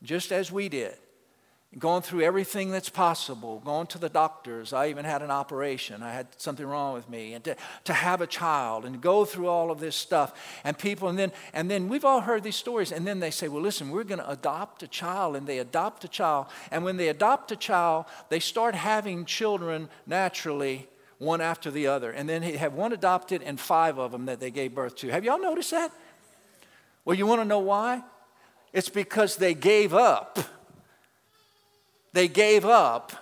just 0.03 0.33
as 0.33 0.53
we 0.53 0.69
did, 0.69 0.97
going 1.79 2.03
through 2.03 2.21
everything 2.21 2.71
that's 2.71 2.91
possible, 2.91 3.61
going 3.65 3.87
to 3.87 3.99
the 3.99 4.11
doctors. 4.11 4.75
I 4.75 4.89
even 4.89 5.07
had 5.07 5.23
an 5.23 5.31
operation. 5.31 6.03
I 6.03 6.13
had 6.13 6.27
something 6.37 6.67
wrong 6.67 6.93
with 6.93 7.09
me. 7.09 7.33
And 7.33 7.43
to, 7.45 7.57
to 7.85 7.95
have 7.95 8.21
a 8.21 8.27
child 8.27 8.85
and 8.85 9.01
go 9.01 9.25
through 9.25 9.49
all 9.49 9.71
of 9.71 9.81
this 9.81 9.97
stuff. 9.97 10.61
And 10.65 10.77
people, 10.77 11.09
and 11.09 11.19
then, 11.19 11.33
and 11.55 11.71
then 11.71 11.89
we've 11.89 12.05
all 12.05 12.21
heard 12.21 12.43
these 12.43 12.57
stories. 12.57 12.93
And 12.93 13.07
then 13.07 13.21
they 13.21 13.31
say, 13.31 13.49
well, 13.49 13.63
listen, 13.63 13.91
we're 13.91 14.05
going 14.05 14.19
to 14.21 14.31
adopt 14.31 14.83
a 14.83 14.87
child. 14.87 15.35
And 15.35 15.47
they 15.47 15.61
adopt 15.61 16.05
a 16.05 16.09
child. 16.09 16.47
And 16.71 16.85
when 16.85 16.99
they 16.99 17.09
adopt 17.09 17.53
a 17.53 17.57
child, 17.57 18.05
they 18.29 18.41
start 18.41 18.75
having 18.75 19.25
children 19.25 19.89
naturally, 20.07 20.89
one 21.17 21.41
after 21.41 21.71
the 21.71 21.87
other. 21.87 22.11
And 22.11 22.29
then 22.29 22.43
they 22.43 22.59
have 22.59 22.75
one 22.75 22.93
adopted 22.93 23.43
and 23.43 23.59
five 23.59 23.99
of 23.99 24.13
them 24.13 24.27
that 24.27 24.41
they 24.41 24.51
gave 24.51 24.75
birth 24.75 24.97
to. 24.97 25.09
Have 25.09 25.25
y'all 25.25 25.41
noticed 25.41 25.71
that? 25.71 25.91
Well, 27.07 27.17
you 27.17 27.27
want 27.27 27.41
to 27.41 27.47
know 27.47 27.61
why? 27.61 28.03
It's 28.75 28.91
because 28.91 29.37
they 29.37 29.55
gave 29.55 29.95
up 29.95 30.39
they 32.13 32.29
gave 32.29 32.65
up. 32.65 33.13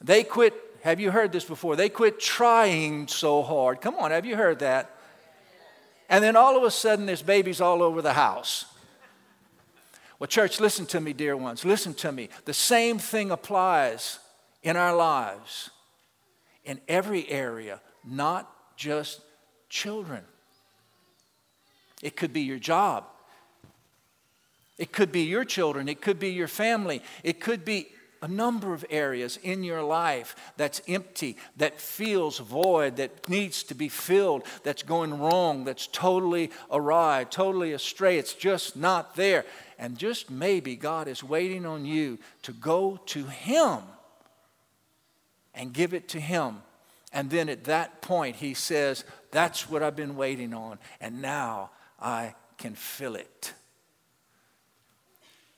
They 0.00 0.24
quit. 0.24 0.54
Have 0.82 1.00
you 1.00 1.10
heard 1.10 1.32
this 1.32 1.44
before? 1.44 1.76
They 1.76 1.88
quit 1.88 2.20
trying 2.20 3.08
so 3.08 3.42
hard. 3.42 3.80
Come 3.80 3.94
on, 3.96 4.10
have 4.10 4.26
you 4.26 4.36
heard 4.36 4.58
that? 4.58 4.90
And 6.10 6.22
then 6.22 6.36
all 6.36 6.56
of 6.56 6.62
a 6.62 6.70
sudden, 6.70 7.06
there's 7.06 7.22
babies 7.22 7.60
all 7.60 7.82
over 7.82 8.02
the 8.02 8.12
house. 8.12 8.66
Well, 10.18 10.28
church, 10.28 10.60
listen 10.60 10.86
to 10.86 11.00
me, 11.00 11.12
dear 11.12 11.36
ones. 11.36 11.64
Listen 11.64 11.94
to 11.94 12.12
me. 12.12 12.28
The 12.44 12.54
same 12.54 12.98
thing 12.98 13.30
applies 13.30 14.18
in 14.62 14.76
our 14.76 14.94
lives, 14.94 15.70
in 16.64 16.80
every 16.88 17.28
area, 17.28 17.80
not 18.04 18.50
just 18.76 19.20
children. 19.68 20.22
It 22.02 22.16
could 22.16 22.32
be 22.32 22.42
your 22.42 22.58
job, 22.58 23.04
it 24.78 24.92
could 24.92 25.12
be 25.12 25.22
your 25.22 25.44
children, 25.44 25.88
it 25.88 26.00
could 26.00 26.18
be 26.18 26.30
your 26.30 26.48
family, 26.48 27.02
it 27.22 27.40
could 27.40 27.64
be 27.64 27.88
a 28.24 28.28
number 28.28 28.72
of 28.72 28.86
areas 28.88 29.38
in 29.42 29.62
your 29.62 29.82
life 29.82 30.34
that's 30.56 30.80
empty, 30.88 31.36
that 31.58 31.78
feels 31.78 32.38
void, 32.38 32.96
that 32.96 33.28
needs 33.28 33.62
to 33.62 33.74
be 33.74 33.88
filled, 33.90 34.44
that's 34.62 34.82
going 34.82 35.18
wrong, 35.18 35.64
that's 35.64 35.86
totally 35.88 36.50
awry, 36.70 37.26
totally 37.28 37.72
astray. 37.72 38.16
It's 38.16 38.32
just 38.32 38.76
not 38.76 39.14
there. 39.14 39.44
And 39.78 39.98
just 39.98 40.30
maybe 40.30 40.74
God 40.74 41.06
is 41.06 41.22
waiting 41.22 41.66
on 41.66 41.84
you 41.84 42.18
to 42.42 42.52
go 42.52 42.98
to 43.06 43.26
Him 43.26 43.80
and 45.54 45.74
give 45.74 45.92
it 45.92 46.08
to 46.08 46.20
Him. 46.20 46.62
And 47.12 47.28
then 47.28 47.50
at 47.50 47.64
that 47.64 48.00
point, 48.00 48.36
He 48.36 48.54
says, 48.54 49.04
That's 49.32 49.68
what 49.68 49.82
I've 49.82 49.96
been 49.96 50.16
waiting 50.16 50.54
on, 50.54 50.78
and 50.98 51.20
now 51.20 51.72
I 52.00 52.34
can 52.56 52.74
fill 52.74 53.16
it. 53.16 53.52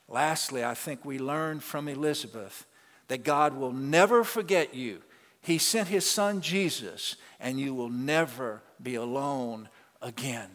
Lastly, 0.09 0.65
I 0.65 0.75
think 0.75 1.05
we 1.05 1.19
learn 1.19 1.61
from 1.61 1.89
Elizabeth 1.89 2.67
that 3.09 3.25
God 3.25 3.57
will 3.57 3.73
never 3.73 4.25
forget 4.25 4.75
you. 4.75 5.03
He 5.41 5.59
sent 5.59 5.89
his 5.89 6.05
son 6.05 6.41
Jesus, 6.41 7.17
and 7.39 7.59
you 7.59 7.75
will 7.75 7.89
never 7.89 8.63
be 8.83 8.97
alone 8.97 9.69
again. 10.03 10.51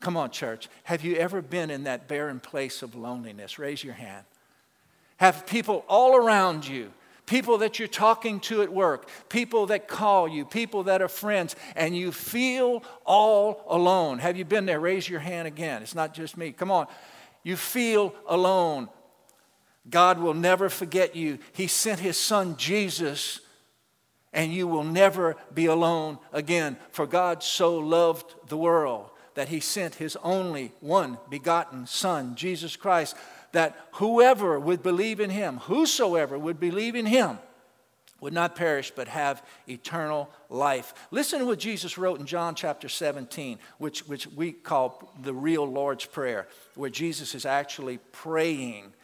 Come 0.00 0.16
on, 0.16 0.30
church. 0.30 0.68
Have 0.84 1.04
you 1.04 1.16
ever 1.16 1.42
been 1.42 1.70
in 1.70 1.84
that 1.84 2.08
barren 2.08 2.40
place 2.40 2.82
of 2.82 2.94
loneliness? 2.94 3.58
Raise 3.58 3.82
your 3.82 3.94
hand. 3.94 4.24
Have 5.18 5.46
people 5.46 5.84
all 5.88 6.16
around 6.16 6.66
you, 6.66 6.92
people 7.26 7.58
that 7.58 7.78
you're 7.78 7.86
talking 7.86 8.40
to 8.40 8.62
at 8.62 8.72
work, 8.72 9.08
people 9.28 9.66
that 9.66 9.86
call 9.86 10.26
you, 10.26 10.44
people 10.44 10.84
that 10.84 11.02
are 11.02 11.08
friends, 11.08 11.54
and 11.76 11.96
you 11.96 12.10
feel 12.10 12.82
all 13.04 13.64
alone. 13.68 14.18
Have 14.18 14.36
you 14.36 14.44
been 14.44 14.66
there? 14.66 14.80
Raise 14.80 15.08
your 15.08 15.20
hand 15.20 15.46
again. 15.46 15.82
It's 15.82 15.94
not 15.94 16.14
just 16.14 16.36
me. 16.36 16.50
Come 16.50 16.72
on 16.72 16.88
you 17.42 17.56
feel 17.56 18.14
alone, 18.26 18.88
God 19.88 20.18
will 20.18 20.34
never 20.34 20.68
forget 20.68 21.16
you. 21.16 21.38
He 21.52 21.66
sent 21.66 22.00
His 22.00 22.16
Son 22.16 22.56
Jesus, 22.56 23.40
and 24.32 24.52
you 24.52 24.66
will 24.66 24.84
never 24.84 25.36
be 25.52 25.66
alone 25.66 26.18
again. 26.32 26.76
For 26.90 27.06
God 27.06 27.42
so 27.42 27.78
loved 27.78 28.34
the 28.48 28.56
world 28.56 29.10
that 29.34 29.48
he 29.48 29.60
sent 29.60 29.94
his 29.94 30.16
only 30.22 30.72
one 30.80 31.18
begotten 31.30 31.86
Son, 31.86 32.34
Jesus 32.34 32.76
Christ, 32.76 33.16
that 33.52 33.76
whoever 33.92 34.58
would 34.58 34.82
believe 34.82 35.20
in 35.20 35.30
him, 35.30 35.58
whosoever 35.58 36.38
would 36.38 36.60
believe 36.60 36.94
in 36.94 37.06
him, 37.06 37.38
would 38.22 38.32
not 38.32 38.54
perish 38.54 38.92
but 38.94 39.08
have 39.08 39.44
eternal 39.68 40.30
life. 40.48 40.94
Listen 41.10 41.40
to 41.40 41.44
what 41.44 41.58
Jesus 41.58 41.98
wrote 41.98 42.20
in 42.20 42.24
John 42.24 42.54
chapter 42.54 42.88
17, 42.88 43.58
which, 43.78 44.06
which 44.06 44.28
we 44.28 44.52
call 44.52 45.12
the 45.20 45.34
real 45.34 45.66
Lord's 45.66 46.06
Prayer, 46.06 46.46
where 46.76 46.88
Jesus 46.88 47.34
is 47.34 47.44
actually 47.44 47.98
praying. 48.12 48.94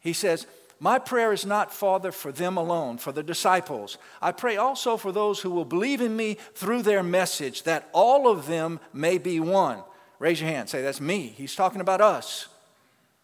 He 0.00 0.12
says, 0.12 0.48
My 0.80 0.98
prayer 0.98 1.32
is 1.32 1.46
not, 1.46 1.72
Father, 1.72 2.10
for 2.10 2.32
them 2.32 2.56
alone, 2.56 2.98
for 2.98 3.12
the 3.12 3.22
disciples. 3.22 3.98
I 4.20 4.32
pray 4.32 4.56
also 4.56 4.96
for 4.96 5.12
those 5.12 5.40
who 5.40 5.50
will 5.50 5.64
believe 5.64 6.00
in 6.00 6.16
me 6.16 6.36
through 6.54 6.82
their 6.82 7.04
message, 7.04 7.62
that 7.62 7.88
all 7.92 8.28
of 8.28 8.48
them 8.48 8.80
may 8.92 9.16
be 9.16 9.38
one. 9.38 9.84
Raise 10.18 10.40
your 10.40 10.50
hand, 10.50 10.68
say, 10.68 10.82
That's 10.82 11.00
me. 11.00 11.28
He's 11.36 11.54
talking 11.54 11.80
about 11.80 12.00
us. 12.00 12.48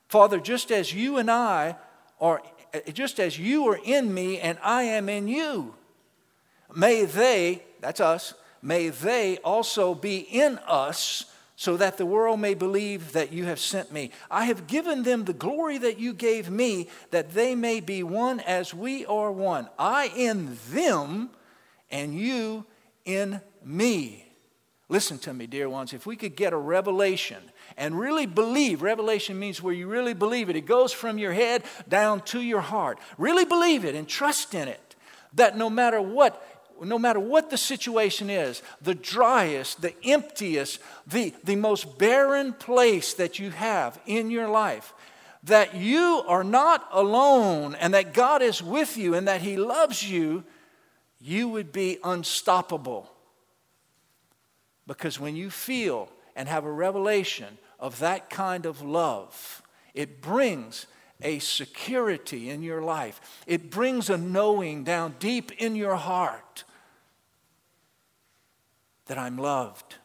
Father, 0.07 0.39
just 0.39 0.71
as 0.71 0.95
you 0.95 1.17
and 1.17 1.29
I 1.29 1.75
are 2.21 2.41
just 2.93 3.21
as 3.21 3.39
you 3.39 3.69
are 3.69 3.79
in 3.85 4.13
me 4.13 4.39
and 4.41 4.59
I 4.63 4.85
am 4.85 5.09
in 5.09 5.29
you, 5.29 5.75
may 6.75 7.05
they, 7.05 7.63
that's 7.81 8.01
us, 8.01 8.35
may 8.63 8.89
they 8.89 9.39
also 9.39 9.95
be 9.95 10.19
in 10.19 10.59
us 10.67 11.27
so 11.57 11.77
that 11.77 11.97
the 11.97 12.07
world 12.07 12.41
may 12.41 12.55
believe 12.55 13.13
that 13.13 13.33
you 13.33 13.45
have 13.45 13.61
sent 13.61 13.93
me. 13.93 14.11
I 14.31 14.47
have 14.47 14.67
given 14.67 15.05
them 15.05 15.25
the 15.25 15.33
glory 15.33 15.79
that 15.79 15.99
you 15.99 16.13
gave 16.13 16.51
me, 16.51 16.89
that 17.11 17.35
they 17.35 17.55
may 17.55 17.81
be 17.81 18.03
one 18.03 18.41
as 18.41 18.75
we 18.75 19.07
are 19.07 19.31
one. 19.31 19.69
I 19.79 20.11
in 20.17 20.59
them, 20.71 21.31
and 21.91 22.19
you 22.19 22.65
in 23.05 23.41
me. 23.65 24.27
Listen 24.89 25.19
to 25.19 25.33
me, 25.33 25.47
dear 25.47 25.69
ones. 25.69 25.93
If 25.93 26.05
we 26.05 26.17
could 26.17 26.35
get 26.35 26.53
a 26.53 26.57
revelation 26.57 27.43
and 27.77 27.99
really 27.99 28.27
believe, 28.27 28.83
revelation 28.83 29.39
means 29.39 29.63
where 29.63 29.75
you 29.75 29.87
really 29.87 30.15
believe 30.15 30.51
it, 30.51 30.57
it 30.57 30.67
goes 30.67 30.93
from 30.93 31.19
your 31.19 31.33
head 31.33 31.63
down 31.89 32.21
to 32.23 32.41
your 32.41 32.61
heart. 32.61 32.99
Really 33.19 33.45
believe 33.45 33.85
it 33.85 33.95
and 33.95 34.09
trust 34.09 34.55
in 34.55 34.69
it 34.69 34.97
that 35.35 35.57
no 35.57 35.71
matter 35.71 36.01
what 36.01 36.49
no 36.85 36.99
matter 36.99 37.21
what 37.21 37.49
the 37.49 37.57
situation 37.57 38.29
is, 38.29 38.61
the 38.81 38.95
driest, 38.95 39.83
the 39.83 39.95
emptiest, 40.05 40.81
the, 41.07 41.33
the 41.45 41.55
most 41.55 41.97
barren 41.97 42.53
place 42.53 43.15
that 43.15 43.39
you 43.39 43.51
have 43.51 44.01
in 44.07 44.33
your 44.33 44.49
life, 44.49 44.93
that 45.45 45.77
you 45.77 46.25
are 46.27 46.43
not 46.43 46.89
alone 46.91 47.77
and 47.77 47.95
that 47.95 48.15
God 48.15 48.43
is 48.43 48.63
with 48.63 48.97
you 48.97 49.15
and 49.15 49.29
that 49.29 49.43
He 49.43 49.57
loves 49.57 50.09
you, 50.09 50.43
you 51.21 51.49
would 51.49 51.73
be 51.73 51.99
unstoppable. 52.03 53.09
Because 54.87 55.21
when 55.21 55.37
you 55.37 55.51
feel 55.51 56.09
and 56.35 56.49
have 56.49 56.65
a 56.65 56.73
revelation 56.73 57.59
of 57.79 57.99
that 57.99 58.31
kind 58.31 58.67
of 58.67 58.83
love, 58.83 59.63
it 59.95 60.23
brings 60.23 60.87
a 61.21 61.39
security 61.39 62.51
in 62.51 62.63
your 62.63 62.83
life. 62.83 63.43
It 63.47 63.71
brings 63.71 64.11
a 64.11 64.17
knowing 64.17 64.85
down 64.85 65.17
deep 65.19 65.53
in 65.53 65.77
your 65.77 65.97
heart 65.97 66.65
that 69.07 69.19
I'm 69.19 69.37
loved 69.37 69.97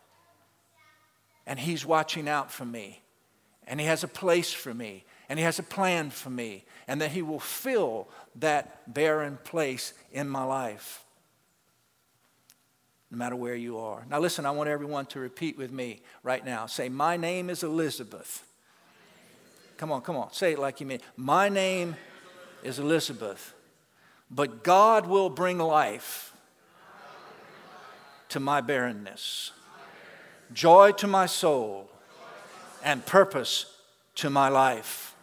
and 1.45 1.59
He's 1.59 1.85
watching 1.85 2.27
out 2.27 2.51
for 2.51 2.65
me 2.65 3.01
and 3.65 3.79
He 3.79 3.85
has 3.85 4.03
a 4.03 4.07
place 4.07 4.51
for 4.51 4.73
me 4.73 5.05
and 5.29 5.39
He 5.39 5.45
has 5.45 5.59
a 5.59 5.63
plan 5.63 6.09
for 6.09 6.29
me 6.29 6.65
and 6.87 7.01
that 7.01 7.11
He 7.11 7.21
will 7.21 7.39
fill 7.39 8.09
that 8.35 8.93
barren 8.93 9.37
place 9.43 9.93
in 10.11 10.27
my 10.29 10.43
life 10.43 11.05
no 13.09 13.17
matter 13.17 13.35
where 13.35 13.55
you 13.55 13.77
are. 13.77 14.05
Now, 14.09 14.19
listen, 14.19 14.45
I 14.45 14.51
want 14.51 14.69
everyone 14.69 15.05
to 15.07 15.19
repeat 15.19 15.57
with 15.57 15.71
me 15.71 16.01
right 16.23 16.43
now. 16.43 16.65
Say, 16.65 16.89
My 16.89 17.17
name 17.17 17.49
is 17.49 17.63
Elizabeth. 17.63 18.43
Come 19.77 19.91
on, 19.91 20.01
come 20.01 20.17
on. 20.17 20.33
Say 20.33 20.53
it 20.53 20.59
like 20.59 20.79
you 20.79 20.87
mean. 20.87 20.99
My 21.15 21.49
name 21.49 21.95
is 22.63 22.79
Elizabeth, 22.79 23.53
but 24.29 24.63
God 24.63 25.05
will 25.05 25.29
bring 25.29 25.59
life 25.59 26.33
to 28.29 28.39
my 28.39 28.59
barrenness, 28.59 29.51
joy 30.51 30.91
to 30.93 31.07
my 31.07 31.27
soul, 31.27 31.89
and 32.83 33.05
purpose 33.05 33.77
to 34.15 34.29
my 34.29 34.49
life. 34.49 35.15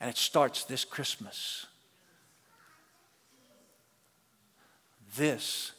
And 0.00 0.10
it 0.10 0.16
starts 0.16 0.64
this 0.64 0.84
Christmas. 0.84 1.66
This 5.16 5.72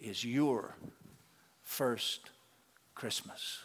is 0.00 0.24
your 0.24 0.76
first 1.62 2.30
Christmas. 2.94 3.60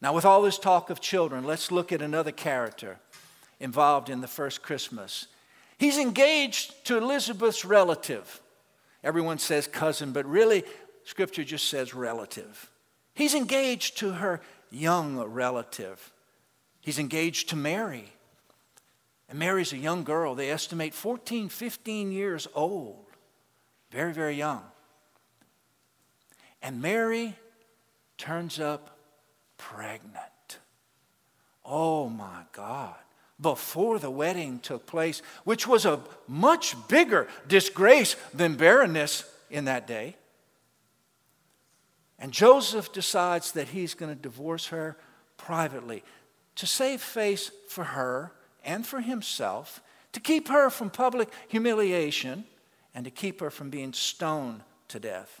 Now, 0.00 0.14
with 0.14 0.24
all 0.24 0.42
this 0.42 0.58
talk 0.58 0.90
of 0.90 1.00
children, 1.00 1.44
let's 1.44 1.70
look 1.70 1.92
at 1.92 2.00
another 2.00 2.32
character 2.32 2.98
involved 3.58 4.08
in 4.08 4.20
the 4.20 4.28
first 4.28 4.62
Christmas. 4.62 5.26
He's 5.76 5.98
engaged 5.98 6.86
to 6.86 6.98
Elizabeth's 6.98 7.64
relative. 7.64 8.40
Everyone 9.02 9.38
says 9.38 9.66
cousin, 9.66 10.12
but 10.12 10.24
really, 10.24 10.64
Scripture 11.04 11.44
just 11.44 11.68
says 11.68 11.94
relative. 11.94 12.70
He's 13.14 13.34
engaged 13.34 13.98
to 13.98 14.12
her 14.12 14.40
young 14.70 15.18
relative. 15.18 16.12
He's 16.80 16.98
engaged 16.98 17.48
to 17.50 17.56
Mary. 17.56 18.12
And 19.30 19.38
Mary's 19.38 19.72
a 19.72 19.78
young 19.78 20.02
girl. 20.02 20.34
They 20.34 20.50
estimate 20.50 20.92
14, 20.92 21.48
15 21.48 22.10
years 22.10 22.48
old. 22.52 23.06
Very, 23.92 24.12
very 24.12 24.34
young. 24.34 24.62
And 26.60 26.82
Mary 26.82 27.36
turns 28.18 28.58
up 28.58 28.98
pregnant. 29.56 30.58
Oh 31.64 32.08
my 32.08 32.42
God. 32.52 32.96
Before 33.40 33.98
the 34.00 34.10
wedding 34.10 34.58
took 34.58 34.84
place, 34.84 35.22
which 35.44 35.66
was 35.66 35.86
a 35.86 36.00
much 36.26 36.74
bigger 36.88 37.28
disgrace 37.46 38.16
than 38.34 38.56
barrenness 38.56 39.24
in 39.48 39.64
that 39.66 39.86
day. 39.86 40.16
And 42.18 42.32
Joseph 42.32 42.92
decides 42.92 43.52
that 43.52 43.68
he's 43.68 43.94
going 43.94 44.14
to 44.14 44.20
divorce 44.20 44.66
her 44.66 44.98
privately 45.38 46.02
to 46.56 46.66
save 46.66 47.00
face 47.00 47.50
for 47.68 47.84
her 47.84 48.32
and 48.64 48.86
for 48.86 49.00
himself, 49.00 49.82
to 50.12 50.20
keep 50.20 50.48
her 50.48 50.70
from 50.70 50.90
public 50.90 51.28
humiliation 51.48 52.44
and 52.94 53.04
to 53.04 53.10
keep 53.10 53.40
her 53.40 53.50
from 53.50 53.70
being 53.70 53.92
stoned 53.92 54.62
to 54.88 54.98
death. 54.98 55.40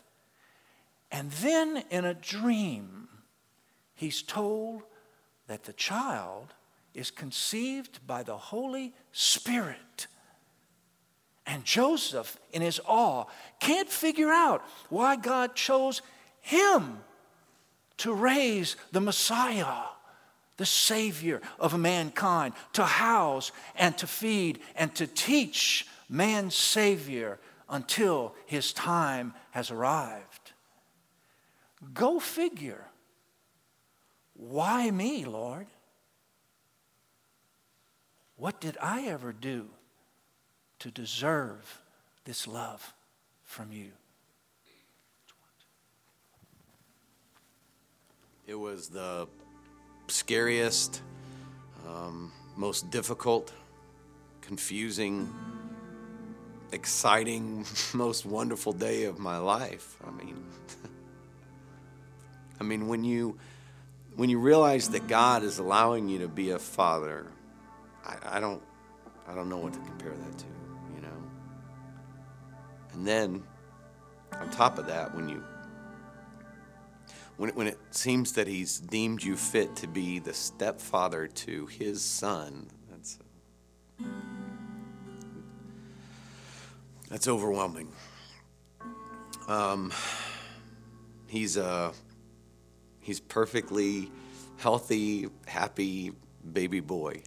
And 1.10 1.30
then 1.32 1.84
in 1.90 2.04
a 2.04 2.14
dream, 2.14 3.08
he's 3.94 4.22
told 4.22 4.82
that 5.48 5.64
the 5.64 5.72
child 5.72 6.54
is 6.94 7.10
conceived 7.10 8.06
by 8.06 8.22
the 8.22 8.36
Holy 8.36 8.94
Spirit. 9.12 10.06
And 11.46 11.64
Joseph, 11.64 12.38
in 12.52 12.62
his 12.62 12.80
awe, 12.86 13.24
can't 13.58 13.88
figure 13.88 14.30
out 14.30 14.64
why 14.88 15.16
God 15.16 15.56
chose 15.56 16.02
him 16.40 16.98
to 17.96 18.14
raise 18.14 18.76
the 18.92 19.00
Messiah 19.00 19.82
the 20.60 20.66
Savior 20.66 21.40
of 21.58 21.78
mankind, 21.78 22.52
to 22.74 22.84
house 22.84 23.50
and 23.76 23.96
to 23.96 24.06
feed 24.06 24.58
and 24.76 24.94
to 24.94 25.06
teach 25.06 25.86
man's 26.06 26.54
Savior 26.54 27.38
until 27.70 28.34
his 28.44 28.74
time 28.74 29.32
has 29.52 29.70
arrived. 29.70 30.52
Go 31.94 32.20
figure. 32.20 32.84
Why 34.34 34.90
me, 34.90 35.24
Lord? 35.24 35.66
What 38.36 38.60
did 38.60 38.76
I 38.82 39.06
ever 39.06 39.32
do 39.32 39.66
to 40.80 40.90
deserve 40.90 41.80
this 42.26 42.46
love 42.46 42.92
from 43.44 43.72
you? 43.72 43.92
It 48.46 48.56
was 48.56 48.90
the 48.90 49.26
scariest, 50.10 51.02
um, 51.86 52.32
most 52.56 52.90
difficult, 52.90 53.52
confusing, 54.40 55.32
exciting, 56.72 57.64
most 57.94 58.26
wonderful 58.26 58.72
day 58.72 59.04
of 59.04 59.18
my 59.18 59.38
life. 59.38 59.96
I 60.06 60.10
mean, 60.10 60.44
I 62.60 62.64
mean 62.64 62.88
when 62.88 63.04
you 63.04 63.38
when 64.16 64.28
you 64.28 64.38
realize 64.38 64.90
that 64.90 65.06
God 65.06 65.42
is 65.42 65.58
allowing 65.58 66.08
you 66.08 66.18
to 66.18 66.28
be 66.28 66.50
a 66.50 66.58
father, 66.58 67.26
I, 68.04 68.36
I 68.36 68.40
don't 68.40 68.62
I 69.28 69.34
don't 69.34 69.48
know 69.48 69.58
what 69.58 69.72
to 69.72 69.78
compare 69.80 70.12
that 70.12 70.38
to, 70.38 70.44
you 70.94 71.02
know. 71.02 71.22
And 72.92 73.06
then 73.06 73.42
on 74.32 74.50
top 74.50 74.78
of 74.78 74.86
that, 74.86 75.14
when 75.14 75.28
you 75.28 75.42
when 77.40 77.48
when 77.54 77.66
it 77.66 77.78
seems 77.90 78.32
that 78.32 78.46
he's 78.46 78.78
deemed 78.78 79.22
you 79.22 79.34
fit 79.34 79.74
to 79.76 79.86
be 79.86 80.18
the 80.18 80.34
stepfather 80.34 81.26
to 81.26 81.64
his 81.68 82.04
son, 82.04 82.68
that's 82.90 83.18
that's 87.08 87.26
overwhelming. 87.26 87.88
Um, 89.48 89.90
he's 91.28 91.56
a 91.56 91.92
he's 93.00 93.20
perfectly 93.20 94.10
healthy, 94.58 95.30
happy 95.46 96.12
baby 96.52 96.80
boy 96.80 97.22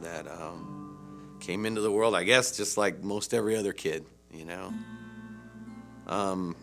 that 0.00 0.26
um, 0.28 1.36
came 1.40 1.66
into 1.66 1.82
the 1.82 1.92
world, 1.92 2.14
I 2.14 2.24
guess, 2.24 2.56
just 2.56 2.78
like 2.78 3.04
most 3.04 3.34
every 3.34 3.54
other 3.54 3.74
kid, 3.74 4.06
you 4.32 4.46
know. 4.46 4.72
Um, 6.06 6.56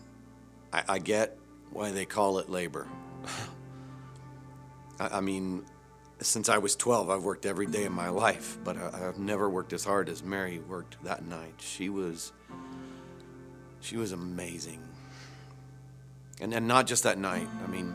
I, 0.72 0.82
I 0.88 0.98
get 0.98 1.38
why 1.72 1.90
they 1.90 2.04
call 2.04 2.38
it 2.38 2.48
labor. 2.50 2.88
I, 5.00 5.18
I 5.18 5.20
mean, 5.20 5.64
since 6.20 6.48
I 6.48 6.58
was 6.58 6.76
12, 6.76 7.08
I've 7.08 7.24
worked 7.24 7.46
every 7.46 7.66
day 7.66 7.84
of 7.86 7.92
my 7.92 8.08
life, 8.08 8.58
but 8.62 8.76
I, 8.76 8.98
have 8.98 9.18
never 9.18 9.48
worked 9.48 9.72
as 9.72 9.84
hard 9.84 10.08
as 10.08 10.22
Mary 10.22 10.58
worked 10.58 11.02
that 11.04 11.24
night. 11.24 11.54
She 11.58 11.88
was, 11.88 12.32
she 13.80 13.96
was 13.96 14.12
amazing. 14.12 14.82
And, 16.40 16.52
and 16.52 16.66
not 16.68 16.86
just 16.86 17.04
that 17.04 17.18
night, 17.18 17.48
I 17.64 17.70
mean, 17.70 17.94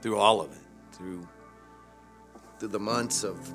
through 0.00 0.18
all 0.18 0.40
of 0.40 0.52
it, 0.52 0.58
through, 0.92 1.26
through 2.58 2.68
the 2.68 2.80
months 2.80 3.24
of 3.24 3.52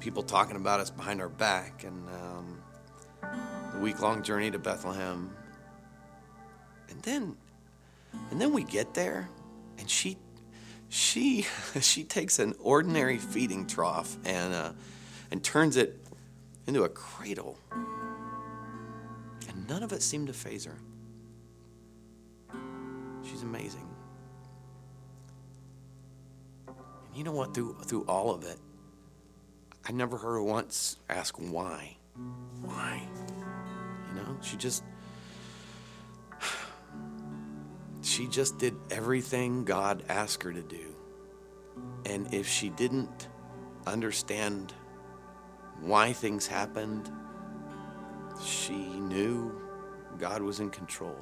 people 0.00 0.22
talking 0.22 0.56
about 0.56 0.80
us 0.80 0.90
behind 0.90 1.20
our 1.20 1.30
back 1.30 1.84
and 1.84 2.08
um, 2.10 2.58
the 3.72 3.78
week 3.80 4.00
long 4.00 4.22
journey 4.22 4.50
to 4.50 4.58
Bethlehem. 4.58 5.30
And 6.90 7.02
then, 7.02 7.36
and 8.30 8.40
then 8.40 8.52
we 8.52 8.64
get 8.64 8.94
there, 8.94 9.28
and 9.78 9.88
she 9.88 10.16
she 10.88 11.46
she 11.80 12.04
takes 12.04 12.38
an 12.38 12.54
ordinary 12.60 13.18
feeding 13.18 13.66
trough 13.66 14.16
and 14.24 14.54
uh, 14.54 14.72
and 15.30 15.42
turns 15.42 15.76
it 15.76 16.00
into 16.66 16.84
a 16.84 16.88
cradle, 16.88 17.58
and 19.48 19.68
none 19.68 19.82
of 19.82 19.92
it 19.92 20.02
seemed 20.02 20.28
to 20.28 20.32
faze 20.32 20.64
her. 20.64 20.78
She's 23.22 23.42
amazing. 23.42 23.88
And 26.66 27.16
you 27.16 27.24
know 27.24 27.32
what? 27.32 27.54
Through 27.54 27.76
through 27.84 28.04
all 28.08 28.30
of 28.34 28.44
it, 28.44 28.58
I 29.86 29.92
never 29.92 30.16
heard 30.16 30.34
her 30.34 30.42
once 30.42 30.96
ask 31.08 31.36
why. 31.36 31.96
Why? 32.62 33.02
You 34.08 34.14
know, 34.14 34.36
she 34.40 34.56
just 34.56 34.84
she 38.04 38.26
just 38.26 38.58
did 38.58 38.76
everything 38.90 39.64
God 39.64 40.04
asked 40.08 40.42
her 40.42 40.52
to 40.52 40.62
do. 40.62 40.94
And 42.04 42.32
if 42.34 42.46
she 42.46 42.68
didn't 42.68 43.28
understand 43.86 44.74
why 45.80 46.12
things 46.12 46.46
happened, 46.46 47.10
she 48.44 48.74
knew 48.74 49.58
God 50.18 50.42
was 50.42 50.60
in 50.60 50.70
control. 50.70 51.16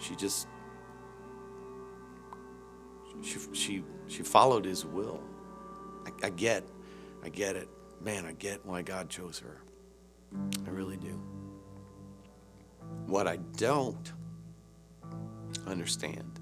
She 0.00 0.16
just 0.16 0.48
she 3.22 3.38
she 3.52 3.84
she 4.08 4.22
followed 4.22 4.64
his 4.64 4.84
will. 4.84 5.22
I, 6.06 6.26
I 6.26 6.30
get 6.30 6.64
I 7.22 7.28
get 7.28 7.56
it. 7.56 7.68
Man, 8.00 8.26
I 8.26 8.32
get 8.32 8.64
why 8.64 8.82
God 8.82 9.08
chose 9.08 9.38
her. 9.38 9.60
I 10.66 10.70
really 10.70 10.96
do. 10.96 11.20
What 13.06 13.28
I 13.28 13.36
don't 13.36 14.12
understand 15.66 16.40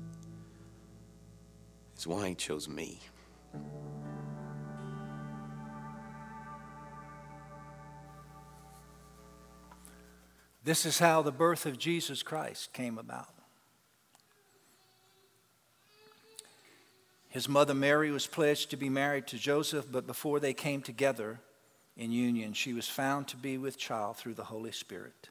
is 1.96 2.06
why 2.06 2.28
He 2.30 2.34
chose 2.34 2.68
me. 2.68 3.00
This 10.64 10.86
is 10.86 10.98
how 10.98 11.22
the 11.22 11.32
birth 11.32 11.66
of 11.66 11.78
Jesus 11.78 12.22
Christ 12.22 12.72
came 12.72 12.98
about. 12.98 13.34
His 17.28 17.48
mother 17.48 17.74
Mary 17.74 18.10
was 18.10 18.26
pledged 18.26 18.70
to 18.70 18.76
be 18.76 18.88
married 18.88 19.26
to 19.28 19.38
Joseph, 19.38 19.86
but 19.90 20.06
before 20.06 20.38
they 20.38 20.52
came 20.52 20.82
together 20.82 21.40
in 21.96 22.12
union, 22.12 22.52
she 22.52 22.74
was 22.74 22.88
found 22.88 23.26
to 23.28 23.36
be 23.36 23.58
with 23.58 23.78
child 23.78 24.18
through 24.18 24.34
the 24.34 24.44
Holy 24.44 24.70
Spirit. 24.70 25.30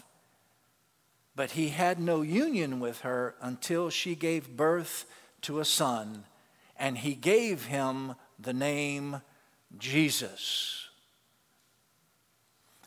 But 1.35 1.51
he 1.51 1.69
had 1.69 1.99
no 1.99 2.21
union 2.21 2.79
with 2.79 3.01
her 3.01 3.35
until 3.41 3.89
she 3.89 4.15
gave 4.15 4.55
birth 4.57 5.05
to 5.41 5.59
a 5.59 5.65
son, 5.65 6.25
and 6.77 6.97
he 6.97 7.15
gave 7.15 7.65
him 7.65 8.15
the 8.39 8.53
name 8.53 9.21
Jesus. 9.77 10.89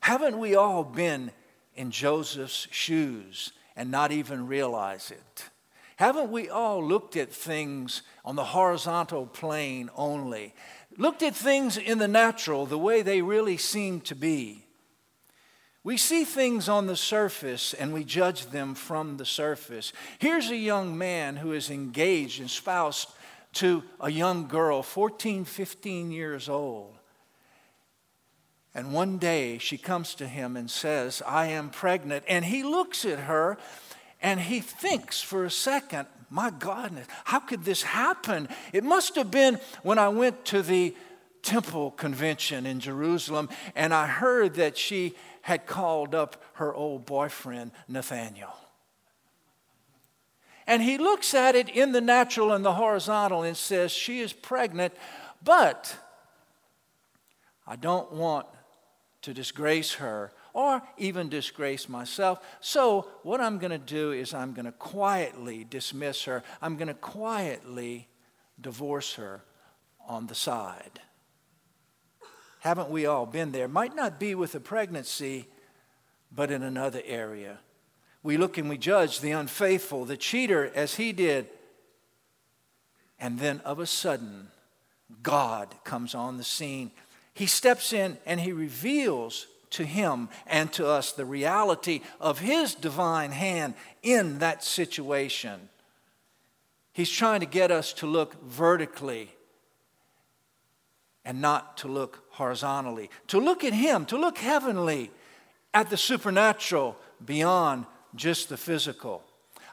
Haven't 0.01 0.39
we 0.39 0.55
all 0.55 0.85
been 0.85 1.31
in 1.75 1.91
Joseph's 1.91 2.69
shoes 2.71 3.53
and 3.75 3.91
not 3.91 4.13
even 4.13 4.47
realize 4.47 5.11
it? 5.11 5.49
Haven't 5.97 6.31
we 6.31 6.49
all 6.49 6.85
looked 6.85 7.17
at 7.17 7.33
things 7.33 8.03
on 8.25 8.37
the 8.37 8.45
horizontal 8.45 9.27
plane 9.27 9.91
only? 9.97 10.55
Looked 10.97 11.23
at 11.23 11.35
things 11.35 11.77
in 11.77 11.99
the 11.99 12.09
natural 12.09 12.67
the 12.67 12.79
way 12.79 13.03
they 13.03 13.23
really 13.23 13.57
seem 13.57 14.01
to 14.03 14.15
be? 14.15 14.64
We 15.85 15.99
see 15.99 16.25
things 16.25 16.67
on 16.71 16.87
the 16.87 16.97
surface 16.97 17.75
and 17.75 17.93
we 17.93 18.05
judge 18.05 18.47
them 18.47 18.75
from 18.75 19.19
the 19.19 19.27
surface. 19.27 19.93
Here's 20.19 20.51
a 20.51 20.57
young 20.57 20.97
man 20.97 21.37
who 21.37 21.53
is 21.53 21.69
engaged 21.69 22.41
and 22.41 22.51
spoused 22.51 23.11
to 23.55 23.83
a 24.01 24.11
young 24.11 24.49
girl, 24.49 24.83
14, 24.83 25.45
15 25.45 26.11
years 26.11 26.49
old. 26.49 26.95
And 28.75 28.95
one 28.95 29.19
day 29.19 29.59
she 29.59 29.77
comes 29.77 30.15
to 30.17 30.27
him 30.27 30.57
and 30.57 30.71
says, 30.71 31.23
I 31.27 31.47
am 31.49 31.69
pregnant. 31.69 32.25
And 32.27 32.47
he 32.47 32.63
looks 32.63 33.05
at 33.05 33.21
her 33.21 33.59
and 34.23 34.41
he 34.41 34.61
thinks 34.61 35.21
for 35.21 35.45
a 35.45 35.51
second, 35.51 36.07
my 36.31 36.51
God, 36.51 36.93
how 37.25 37.41
could 37.41 37.65
this 37.65 37.83
happen? 37.83 38.49
It 38.73 38.85
must 38.85 39.17
have 39.17 39.31
been 39.31 39.61
when 39.83 39.99
I 39.99 40.09
went 40.09 40.47
to 40.47 40.63
the 40.63 40.97
temple 41.43 41.91
convention 41.91 42.65
in 42.65 42.81
Jerusalem 42.81 43.51
and 43.77 43.93
I 43.93 44.07
heard 44.07 44.55
that 44.55 44.79
she 44.79 45.15
had 45.45 45.67
called 45.67 46.15
up 46.15 46.43
her 46.55 46.73
old 46.73 47.05
boyfriend, 47.05 47.71
Nathaniel. 47.87 48.57
And 50.67 50.83
he 50.83 50.97
looks 50.97 51.35
at 51.35 51.55
it 51.55 51.69
in 51.69 51.93
the 51.93 52.01
natural 52.01 52.51
and 52.55 52.65
the 52.65 52.73
horizontal 52.73 53.43
and 53.43 53.55
says, 53.55 53.93
She 53.93 54.21
is 54.21 54.33
pregnant, 54.33 54.95
but 55.43 55.99
I 57.67 57.77
don't 57.77 58.11
want 58.13 58.47
to 59.21 59.35
disgrace 59.35 59.93
her 59.95 60.33
or 60.55 60.81
even 60.97 61.29
disgrace 61.29 61.91
myself. 61.91 62.43
So, 62.61 63.11
what 63.23 63.43
I'm 63.43 63.59
going 63.59 63.71
to 63.71 63.77
do 63.77 64.13
is 64.13 64.33
I'm 64.33 64.55
going 64.55 64.65
to 64.65 64.73
quietly 64.73 65.67
dismiss 65.69 66.25
her, 66.25 66.43
I'm 66.63 66.77
going 66.77 66.89
to 66.89 66.95
quietly 66.95 68.09
divorce 68.59 69.17
her 69.17 69.45
on 70.09 70.27
the 70.27 70.35
side. 70.35 71.01
Haven't 72.65 72.89
we 72.89 73.05
all 73.05 73.27
been 73.27 73.53
there? 73.53 73.69
Might 73.69 73.95
not 73.95 74.19
be 74.19 74.35
with 74.35 74.55
a 74.55 74.61
pregnancy, 74.61 75.49
but 76.35 76.51
in 76.51 76.63
another 76.63 77.03
area. 77.05 77.59
We 78.23 78.39
look 78.39 78.57
and 78.57 78.71
we 78.71 78.79
judge 78.79 79.21
the 79.21 79.33
unfaithful, 79.33 80.07
the 80.07 80.17
cheater, 80.17 80.73
as 80.75 80.95
he 80.95 81.13
did. 81.13 81.47
And 83.21 83.39
then 83.39 83.61
of 83.67 83.81
a 83.81 83.87
sudden, 83.87 84.49
God 85.23 85.75
comes 85.85 86.15
on 86.15 86.39
the 86.39 86.43
scene. 86.43 86.91
He 87.35 87.45
steps 87.45 87.93
in 87.93 88.17
and 88.25 88.41
he 88.41 88.53
reveals 88.53 89.47
to 89.73 89.85
him 89.85 90.31
and 90.47 90.73
to 90.73 90.87
us 90.87 91.13
the 91.13 91.27
reality 91.27 92.01
of 92.19 92.39
his 92.39 92.75
divine 92.75 93.33
hand 93.33 93.75
in 94.03 94.39
that 94.39 94.65
situation. 94.65 95.69
He's 96.95 97.11
trying 97.11 97.41
to 97.41 97.47
get 97.47 97.71
us 97.71 97.93
to 97.95 98.07
look 98.07 98.43
vertically 98.43 99.35
and 101.25 101.41
not 101.41 101.77
to 101.79 101.89
look 101.89 102.25
horizontally, 102.31 103.11
to 103.29 103.39
look 103.39 103.65
at 103.65 103.73
Him, 103.73 104.05
to 104.07 104.17
look 104.17 104.39
heavenly, 104.39 105.11
at 105.73 105.91
the 105.91 105.97
supernatural 105.97 106.97
beyond 107.25 107.87
just 108.15 108.49
the 108.49 108.57
physical. 108.57 109.23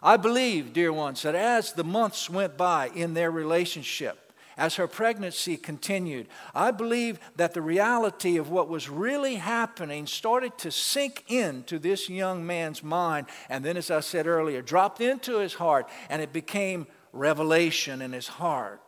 I 0.01 0.17
believe, 0.17 0.73
dear 0.73 0.91
ones, 0.91 1.21
that 1.21 1.35
as 1.35 1.73
the 1.73 1.83
months 1.83 2.29
went 2.29 2.57
by 2.57 2.89
in 2.95 3.13
their 3.13 3.29
relationship, 3.29 4.17
as 4.57 4.75
her 4.75 4.87
pregnancy 4.87 5.57
continued, 5.57 6.27
I 6.53 6.71
believe 6.71 7.19
that 7.35 7.53
the 7.53 7.61
reality 7.61 8.37
of 8.37 8.49
what 8.49 8.67
was 8.67 8.89
really 8.89 9.35
happening 9.35 10.07
started 10.07 10.57
to 10.59 10.71
sink 10.71 11.23
into 11.27 11.79
this 11.79 12.09
young 12.09 12.45
man's 12.45 12.83
mind. 12.83 13.27
And 13.49 13.63
then, 13.63 13.77
as 13.77 13.89
I 13.89 14.01
said 14.01 14.27
earlier, 14.27 14.61
dropped 14.61 15.01
into 15.01 15.37
his 15.39 15.53
heart, 15.53 15.87
and 16.09 16.21
it 16.21 16.33
became 16.33 16.87
revelation 17.13 18.01
in 18.01 18.11
his 18.11 18.27
heart. 18.27 18.81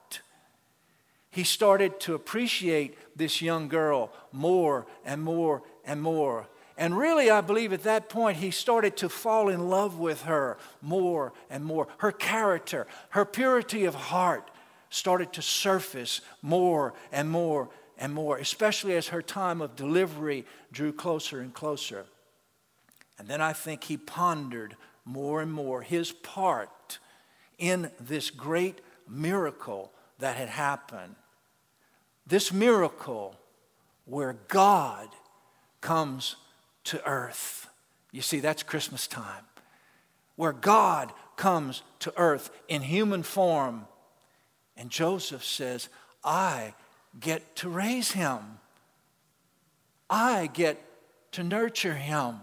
He 1.34 1.44
started 1.44 2.00
to 2.02 2.14
appreciate 2.14 2.96
this 3.18 3.42
young 3.42 3.68
girl 3.68 4.14
more 4.32 4.86
and 5.04 5.24
more 5.24 5.64
and 5.84 6.00
more. 6.00 6.48
And 6.78 6.96
really, 6.96 7.32
I 7.32 7.42
believe 7.42 7.74
at 7.74 7.82
that 7.84 8.08
point, 8.08 8.38
he 8.38 8.52
started 8.52 8.96
to 8.98 9.10
fall 9.10 9.50
in 9.50 9.68
love 9.68 9.98
with 9.98 10.22
her 10.24 10.60
more 10.80 11.34
and 11.50 11.66
more. 11.66 11.88
Her 11.98 12.12
character, 12.12 12.86
her 13.10 13.26
purity 13.26 13.84
of 13.86 13.96
heart 13.96 14.52
started 14.92 15.34
to 15.34 15.42
surface 15.42 16.22
more 16.44 16.94
and 17.12 17.32
more 17.32 17.68
and 17.98 18.14
more, 18.14 18.38
especially 18.38 18.96
as 18.96 19.08
her 19.08 19.24
time 19.24 19.60
of 19.60 19.76
delivery 19.76 20.46
drew 20.72 20.94
closer 20.94 21.42
and 21.42 21.52
closer. 21.52 22.06
And 23.18 23.28
then 23.28 23.42
I 23.42 23.54
think 23.54 23.86
he 23.86 23.98
pondered 23.98 24.76
more 25.04 25.42
and 25.42 25.52
more 25.52 25.82
his 25.82 26.12
part 26.12 27.00
in 27.58 27.90
this 28.00 28.30
great 28.30 28.82
miracle 29.10 29.92
that 30.20 30.36
had 30.36 30.50
happened. 30.50 31.16
This 32.26 32.54
miracle 32.54 33.36
where 34.06 34.38
God 34.48 35.10
comes 35.82 36.36
to 36.86 37.06
earth. 37.06 37.68
You 38.12 38.22
see, 38.22 38.40
that's 38.40 38.64
Christmas 38.64 39.08
time, 39.08 39.46
where 40.36 40.54
God 40.54 41.12
comes 41.36 41.84
to 42.00 42.14
earth 42.18 42.52
in 42.68 42.82
human 42.82 43.24
form. 43.24 43.88
And 44.78 44.90
Joseph 44.90 45.44
says, 45.44 45.90
I 46.24 46.74
get 47.20 47.56
to 47.58 47.70
raise 47.70 48.12
him, 48.12 48.40
I 50.10 50.48
get 50.48 50.84
to 51.34 51.44
nurture 51.44 51.96
him, 51.96 52.40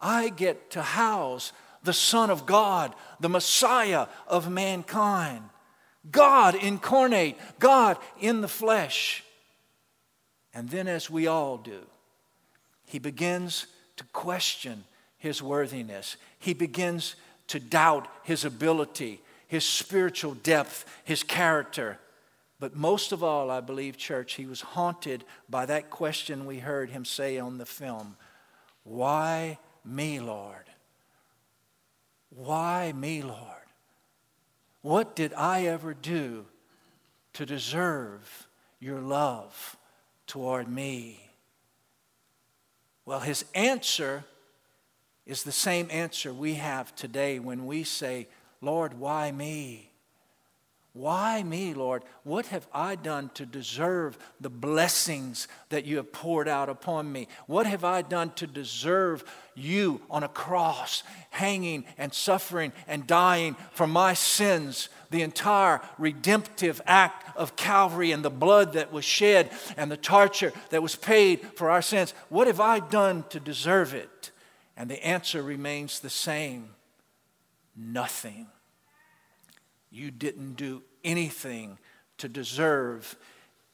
I 0.00 0.28
get 0.28 0.70
to 0.70 0.82
house 0.82 1.52
the 1.82 1.92
Son 1.92 2.30
of 2.30 2.46
God, 2.46 2.94
the 3.20 3.28
Messiah 3.28 4.06
of 4.26 4.50
mankind. 4.50 5.42
God 6.10 6.54
incarnate, 6.54 7.36
God 7.58 7.98
in 8.20 8.40
the 8.40 8.48
flesh. 8.48 9.24
And 10.54 10.68
then, 10.70 10.88
as 10.88 11.10
we 11.10 11.26
all 11.26 11.56
do, 11.56 11.80
he 12.86 12.98
begins 12.98 13.66
to 13.96 14.04
question 14.12 14.84
his 15.18 15.42
worthiness. 15.42 16.16
He 16.38 16.54
begins 16.54 17.16
to 17.48 17.60
doubt 17.60 18.08
his 18.22 18.44
ability, 18.44 19.20
his 19.46 19.64
spiritual 19.64 20.34
depth, 20.34 20.84
his 21.04 21.22
character. 21.22 21.98
But 22.60 22.74
most 22.74 23.12
of 23.12 23.22
all, 23.22 23.50
I 23.50 23.60
believe, 23.60 23.96
church, 23.96 24.34
he 24.34 24.46
was 24.46 24.60
haunted 24.60 25.24
by 25.48 25.66
that 25.66 25.90
question 25.90 26.46
we 26.46 26.58
heard 26.58 26.90
him 26.90 27.04
say 27.04 27.38
on 27.38 27.58
the 27.58 27.66
film 27.66 28.16
Why 28.84 29.58
me, 29.84 30.20
Lord? 30.20 30.64
Why 32.30 32.92
me, 32.92 33.22
Lord? 33.22 33.57
What 34.82 35.16
did 35.16 35.32
I 35.34 35.66
ever 35.66 35.94
do 35.94 36.46
to 37.34 37.44
deserve 37.44 38.46
your 38.80 39.00
love 39.00 39.76
toward 40.26 40.68
me? 40.68 41.30
Well, 43.04 43.20
his 43.20 43.44
answer 43.54 44.24
is 45.26 45.42
the 45.42 45.52
same 45.52 45.88
answer 45.90 46.32
we 46.32 46.54
have 46.54 46.94
today 46.94 47.38
when 47.38 47.66
we 47.66 47.84
say, 47.84 48.28
Lord, 48.60 48.98
why 48.98 49.30
me? 49.32 49.87
Why 50.98 51.44
me, 51.44 51.74
Lord? 51.74 52.02
What 52.24 52.46
have 52.46 52.66
I 52.74 52.96
done 52.96 53.30
to 53.34 53.46
deserve 53.46 54.18
the 54.40 54.50
blessings 54.50 55.46
that 55.68 55.84
you 55.84 55.98
have 55.98 56.10
poured 56.10 56.48
out 56.48 56.68
upon 56.68 57.12
me? 57.12 57.28
What 57.46 57.66
have 57.66 57.84
I 57.84 58.02
done 58.02 58.32
to 58.32 58.48
deserve 58.48 59.22
you 59.54 60.00
on 60.10 60.24
a 60.24 60.28
cross, 60.28 61.04
hanging 61.30 61.84
and 61.98 62.12
suffering 62.12 62.72
and 62.88 63.06
dying 63.06 63.54
for 63.70 63.86
my 63.86 64.12
sins? 64.12 64.88
The 65.12 65.22
entire 65.22 65.80
redemptive 65.98 66.80
act 66.84 67.38
of 67.38 67.54
Calvary 67.54 68.10
and 68.10 68.24
the 68.24 68.28
blood 68.28 68.72
that 68.72 68.92
was 68.92 69.04
shed 69.04 69.52
and 69.76 69.92
the 69.92 69.96
torture 69.96 70.52
that 70.70 70.82
was 70.82 70.96
paid 70.96 71.42
for 71.54 71.70
our 71.70 71.80
sins. 71.80 72.12
What 72.28 72.48
have 72.48 72.58
I 72.58 72.80
done 72.80 73.24
to 73.28 73.38
deserve 73.38 73.94
it? 73.94 74.32
And 74.76 74.90
the 74.90 75.06
answer 75.06 75.44
remains 75.44 76.00
the 76.00 76.10
same 76.10 76.70
nothing. 77.76 78.48
You 79.90 80.10
didn't 80.10 80.54
do 80.54 80.82
anything 81.04 81.78
to 82.18 82.28
deserve 82.28 83.16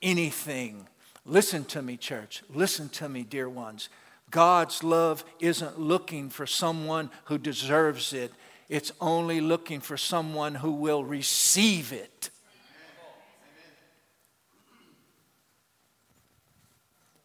anything. 0.02 0.88
Listen 1.24 1.64
to 1.66 1.82
me, 1.82 1.96
church. 1.96 2.42
Listen 2.52 2.88
to 2.90 3.08
me, 3.08 3.22
dear 3.22 3.48
ones. 3.48 3.88
God's 4.30 4.82
love 4.82 5.24
isn't 5.40 5.78
looking 5.78 6.28
for 6.28 6.46
someone 6.46 7.10
who 7.26 7.38
deserves 7.38 8.12
it, 8.12 8.32
it's 8.68 8.92
only 9.00 9.40
looking 9.40 9.80
for 9.80 9.96
someone 9.96 10.56
who 10.56 10.72
will 10.72 11.04
receive 11.04 11.92
it. 11.92 12.30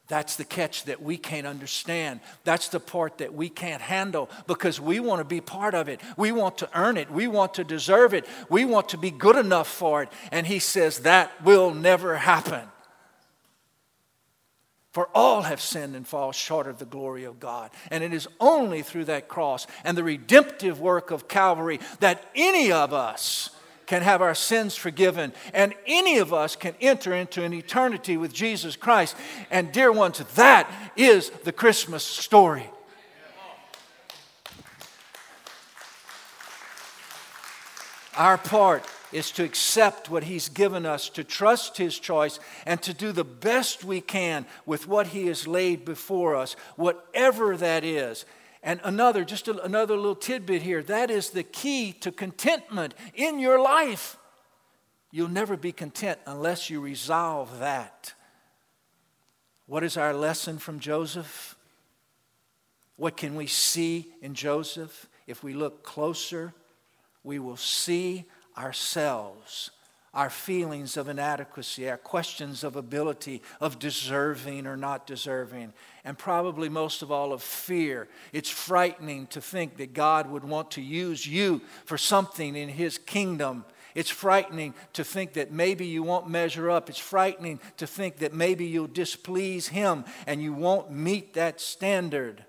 That's 0.10 0.36
the 0.36 0.44
catch 0.44 0.86
that 0.86 1.02
we 1.02 1.18
can't 1.18 1.46
understand. 1.46 2.20
That's 2.44 2.68
the 2.68 2.80
part 2.80 3.20
that 3.20 3.34
we 3.36 3.48
can't 3.48 3.82
handle 3.82 4.30
because 4.48 4.82
we 4.82 5.00
want 5.00 5.20
to 5.20 5.24
be 5.24 5.40
part 5.40 5.76
of 5.76 5.88
it. 5.88 6.02
We 6.18 6.32
want 6.32 6.58
to 6.58 6.70
earn 6.74 6.98
it. 6.98 7.12
We 7.12 7.28
want 7.28 7.54
to 7.54 7.64
deserve 7.64 8.16
it. 8.16 8.26
We 8.50 8.66
want 8.66 8.90
to 8.90 8.98
be 8.98 9.12
good 9.12 9.36
enough 9.36 9.68
for 9.68 10.02
it. 10.02 10.10
And 10.32 10.48
he 10.48 10.58
says 10.58 11.00
that 11.02 11.32
will 11.46 11.74
never 11.74 12.18
happen. 12.18 12.64
For 14.92 15.08
all 15.14 15.44
have 15.44 15.62
sinned 15.62 15.96
and 15.96 16.08
fall 16.08 16.32
short 16.32 16.66
of 16.66 16.80
the 16.80 16.86
glory 16.86 17.26
of 17.26 17.40
God. 17.40 17.70
And 17.92 18.04
it 18.04 18.12
is 18.12 18.28
only 18.40 18.82
through 18.82 19.06
that 19.06 19.28
cross 19.28 19.68
and 19.84 19.96
the 19.96 20.04
redemptive 20.04 20.82
work 20.82 21.12
of 21.12 21.28
Calvary 21.28 21.80
that 22.00 22.26
any 22.34 22.72
of 22.72 22.92
us 22.94 23.52
can 23.90 24.04
have 24.04 24.22
our 24.22 24.36
sins 24.36 24.76
forgiven, 24.76 25.34
and 25.52 25.74
any 25.88 26.20
of 26.20 26.32
us 26.32 26.56
can 26.56 26.76
enter 26.80 27.12
into 27.12 27.44
an 27.44 27.54
eternity 27.54 28.18
with 28.18 28.32
Jesus 28.32 28.76
Christ. 28.76 29.18
And, 29.50 29.72
dear 29.72 29.92
ones, 29.92 30.20
that 30.36 30.72
is 30.96 31.32
the 31.44 31.52
Christmas 31.52 32.04
story. 32.04 32.70
Our 38.16 38.38
part 38.38 38.86
is 39.12 39.32
to 39.32 39.44
accept 39.44 40.08
what 40.08 40.26
He's 40.26 40.50
given 40.50 40.86
us, 40.86 41.10
to 41.10 41.24
trust 41.24 41.78
His 41.78 41.98
choice, 41.98 42.40
and 42.68 42.80
to 42.84 42.94
do 42.94 43.12
the 43.12 43.24
best 43.24 43.84
we 43.84 44.02
can 44.02 44.46
with 44.68 44.88
what 44.88 45.08
He 45.08 45.26
has 45.26 45.48
laid 45.48 45.84
before 45.84 46.36
us, 46.36 46.56
whatever 46.76 47.58
that 47.58 47.84
is. 47.84 48.26
And 48.62 48.82
another, 48.84 49.24
just 49.24 49.48
a, 49.48 49.64
another 49.64 49.96
little 49.96 50.16
tidbit 50.16 50.62
here 50.62 50.84
that 50.84 51.10
is 51.10 51.30
the 51.30 51.44
key 51.44 51.94
to 52.02 52.12
contentment 52.12 52.94
in 53.14 53.40
your 53.40 53.60
life. 53.62 54.18
You'll 55.12 55.30
never 55.30 55.58
be 55.58 55.72
content 55.72 56.20
unless 56.26 56.70
you 56.70 56.82
resolve 56.82 57.60
that. 57.60 58.14
What 59.66 59.84
is 59.84 59.98
our 59.98 60.14
lesson 60.14 60.58
from 60.58 60.80
Joseph? 60.80 61.56
What 62.96 63.16
can 63.16 63.36
we 63.36 63.48
see 63.48 64.12
in 64.22 64.34
Joseph? 64.34 65.08
If 65.26 65.44
we 65.44 65.54
look 65.54 65.84
closer, 65.84 66.54
we 67.24 67.40
will 67.40 67.58
see 67.58 68.26
ourselves 68.58 69.72
our 70.14 70.30
feelings 70.30 70.98
of 70.98 71.08
inadequacy, 71.08 71.90
our 71.90 71.98
questions 71.98 72.64
of 72.64 72.76
ability, 72.76 73.42
of 73.62 73.80
deserving 73.80 74.66
or 74.66 74.76
not 74.76 75.06
deserving, 75.06 75.74
and 76.04 76.18
probably 76.18 76.70
most 76.70 77.02
of 77.02 77.12
all 77.12 77.32
of 77.32 77.44
fear. 77.44 78.08
It's 78.34 78.50
frightening 78.50 79.28
to 79.28 79.42
think 79.42 79.78
that 79.78 79.94
God 79.94 80.30
would 80.30 80.44
want 80.44 80.72
to 80.72 80.82
use 80.82 81.28
you 81.28 81.62
for 81.86 81.98
something 81.98 82.56
in 82.56 82.70
His 82.70 82.98
kingdom. 82.98 83.66
It's 83.96 84.10
frightening 84.10 84.74
to 84.94 85.04
think 85.04 85.34
that 85.34 85.52
maybe 85.52 85.86
you 85.86 86.04
won't 86.04 86.30
measure 86.30 86.70
up. 86.70 86.90
It's 86.90 87.00
frightening 87.00 87.60
to 87.78 87.88
think 87.88 88.18
that 88.18 88.34
maybe 88.34 88.66
you'll 88.66 88.88
displease 88.88 89.68
Him 89.68 90.06
and 90.26 90.42
you 90.42 90.54
won't 90.54 90.92
meet 90.92 91.34
that 91.34 91.60
standard. 91.60 92.46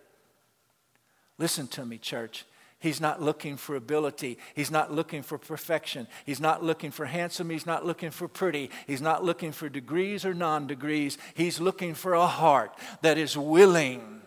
Listen 1.38 1.66
to 1.68 1.84
me, 1.84 1.98
church. 1.98 2.44
He's 2.80 3.00
not 3.00 3.20
looking 3.20 3.58
for 3.58 3.76
ability. 3.76 4.38
He's 4.54 4.70
not 4.70 4.90
looking 4.90 5.22
for 5.22 5.36
perfection. 5.36 6.08
He's 6.24 6.40
not 6.40 6.64
looking 6.64 6.90
for 6.90 7.04
handsome. 7.04 7.50
He's 7.50 7.66
not 7.66 7.84
looking 7.84 8.10
for 8.10 8.26
pretty. 8.26 8.70
He's 8.86 9.02
not 9.02 9.22
looking 9.22 9.52
for 9.52 9.68
degrees 9.68 10.24
or 10.24 10.32
non 10.32 10.66
degrees. 10.66 11.18
He's 11.34 11.60
looking 11.60 11.94
for 11.94 12.14
a 12.14 12.26
heart 12.26 12.74
that 13.02 13.18
is 13.18 13.36
willing, 13.36 14.22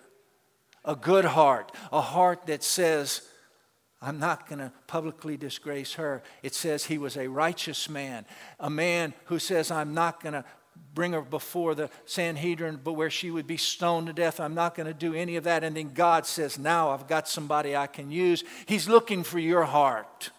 a 0.85 0.95
good 0.95 1.25
heart, 1.25 1.71
a 1.91 2.01
heart 2.01 2.45
that 2.45 2.63
says, 2.63 3.27
I'm 4.03 4.19
not 4.19 4.47
going 4.47 4.59
to 4.59 4.71
publicly 4.85 5.35
disgrace 5.35 5.93
her. 5.93 6.21
It 6.43 6.53
says 6.53 6.85
he 6.85 6.99
was 6.99 7.17
a 7.17 7.29
righteous 7.29 7.89
man, 7.89 8.25
a 8.59 8.69
man 8.69 9.15
who 9.25 9.39
says, 9.39 9.71
I'm 9.71 9.95
not 9.95 10.21
going 10.21 10.33
to 10.33 10.45
bring 10.93 11.13
her 11.13 11.21
before 11.21 11.75
the 11.75 11.89
Sanhedrin, 12.05 12.79
but 12.83 12.93
where 12.93 13.09
she 13.09 13.31
would 13.31 13.47
be 13.47 13.57
stoned 13.57 14.07
to 14.07 14.13
death. 14.13 14.39
I'm 14.39 14.53
not 14.53 14.75
going 14.75 14.87
to 14.87 14.93
do 14.93 15.13
any 15.13 15.35
of 15.35 15.43
that. 15.45 15.63
And 15.63 15.75
then 15.75 15.93
God 15.93 16.25
says, 16.25 16.59
Now 16.59 16.89
I've 16.89 17.07
got 17.07 17.27
somebody 17.27 17.75
I 17.75 17.87
can 17.87 18.11
use. 18.11 18.43
He's 18.65 18.87
looking 18.87 19.23
for 19.23 19.39
your 19.39 19.63
heart. 19.63 20.29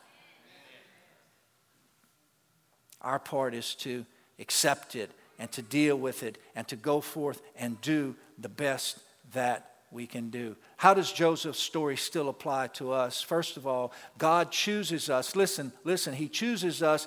Our 3.01 3.19
part 3.19 3.55
is 3.55 3.75
to 3.77 4.07
accept 4.39 4.97
it 4.97 5.11
and 5.39 5.51
to 5.53 5.63
deal 5.63 5.97
with 5.97 6.23
it 6.23 6.39
and 6.55 6.67
to 6.69 6.77
go 6.77 7.01
forth 7.01 7.43
and 7.57 7.81
do 7.81 8.15
the 8.39 8.49
best 8.49 8.99
that 9.33 9.75
we 9.91 10.07
can 10.07 10.31
do. 10.31 10.57
How 10.77 10.93
does 10.93 11.13
Joseph's 11.13 11.61
story 11.61 11.97
still 11.97 12.29
apply 12.29 12.69
to 12.69 12.93
us? 12.93 13.23
First 13.23 13.57
of 13.57 13.67
all, 13.67 13.93
God 14.19 14.51
chooses 14.51 15.09
us. 15.09 15.37
Listen, 15.37 15.73
listen, 15.85 16.15
He 16.15 16.29
chooses 16.29 16.83
us. 16.83 17.07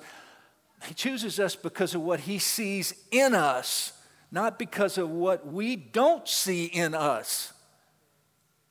He 0.85 0.93
chooses 0.93 1.39
us 1.39 1.55
because 1.55 1.95
of 1.95 2.01
what 2.01 2.21
He 2.21 2.39
sees 2.39 2.93
in 3.11 3.33
us, 3.33 3.93
not 4.31 4.59
because 4.59 4.97
of 4.97 5.09
what 5.09 5.47
we 5.47 5.75
don't 5.75 6.27
see 6.27 6.65
in 6.65 6.93
us. 6.93 7.53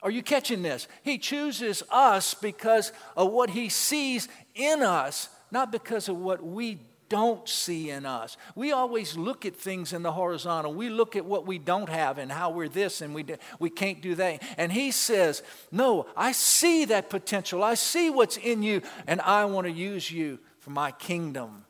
Are 0.03 0.11
you 0.11 0.23
catching 0.23 0.63
this? 0.63 0.87
He 1.03 1.19
chooses 1.19 1.83
us 1.91 2.35
because 2.35 2.93
of 3.17 3.33
what 3.33 3.51
He 3.51 3.69
sees 3.69 4.29
in 4.55 4.83
us, 4.83 5.29
not 5.51 5.73
because 5.73 6.09
of 6.09 6.19
what 6.19 6.45
we 6.45 6.79
don't 7.09 7.49
see 7.49 7.91
in 7.91 8.05
us. 8.05 8.37
We 8.55 8.73
always 8.73 9.17
look 9.17 9.47
at 9.47 9.57
things 9.57 9.93
in 9.93 10.03
the 10.03 10.13
horizontal. 10.13 10.75
We 10.75 10.89
look 10.89 11.17
at 11.17 11.25
what 11.25 11.47
we 11.47 11.59
don't 11.59 11.89
have 11.89 12.19
and 12.19 12.31
how 12.31 12.51
we're 12.51 12.69
this 12.69 13.01
and 13.01 13.15
we, 13.15 13.25
we 13.59 13.71
can't 13.71 14.01
do 14.01 14.15
that. 14.17 14.43
And 14.57 14.73
he 14.73 14.91
says, 14.91 15.43
No, 15.71 16.07
I 16.17 16.33
see 16.33 16.85
that 16.87 17.11
potential. 17.11 17.63
I 17.63 17.75
see 17.75 18.11
what's 18.11 18.37
in 18.37 18.63
you, 18.63 18.83
and 19.07 19.21
I 19.21 19.45
want 19.45 19.67
to 19.67 19.73
use 19.73 20.11
you 20.11 20.39
for 20.61 20.71
my 20.71 20.91
kingdom. 20.93 21.65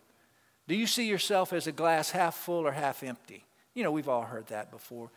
Do 0.68 0.74
you 0.74 0.86
see 0.86 1.08
yourself 1.08 1.52
as 1.52 1.66
a 1.66 1.72
glass 1.72 2.10
half 2.10 2.34
full 2.34 2.66
or 2.66 2.72
half 2.72 3.02
empty? 3.02 3.44
You 3.74 3.84
know, 3.84 3.92
we've 3.92 4.08
all 4.08 4.22
heard 4.22 4.46
that 4.48 4.70
before. 4.70 5.10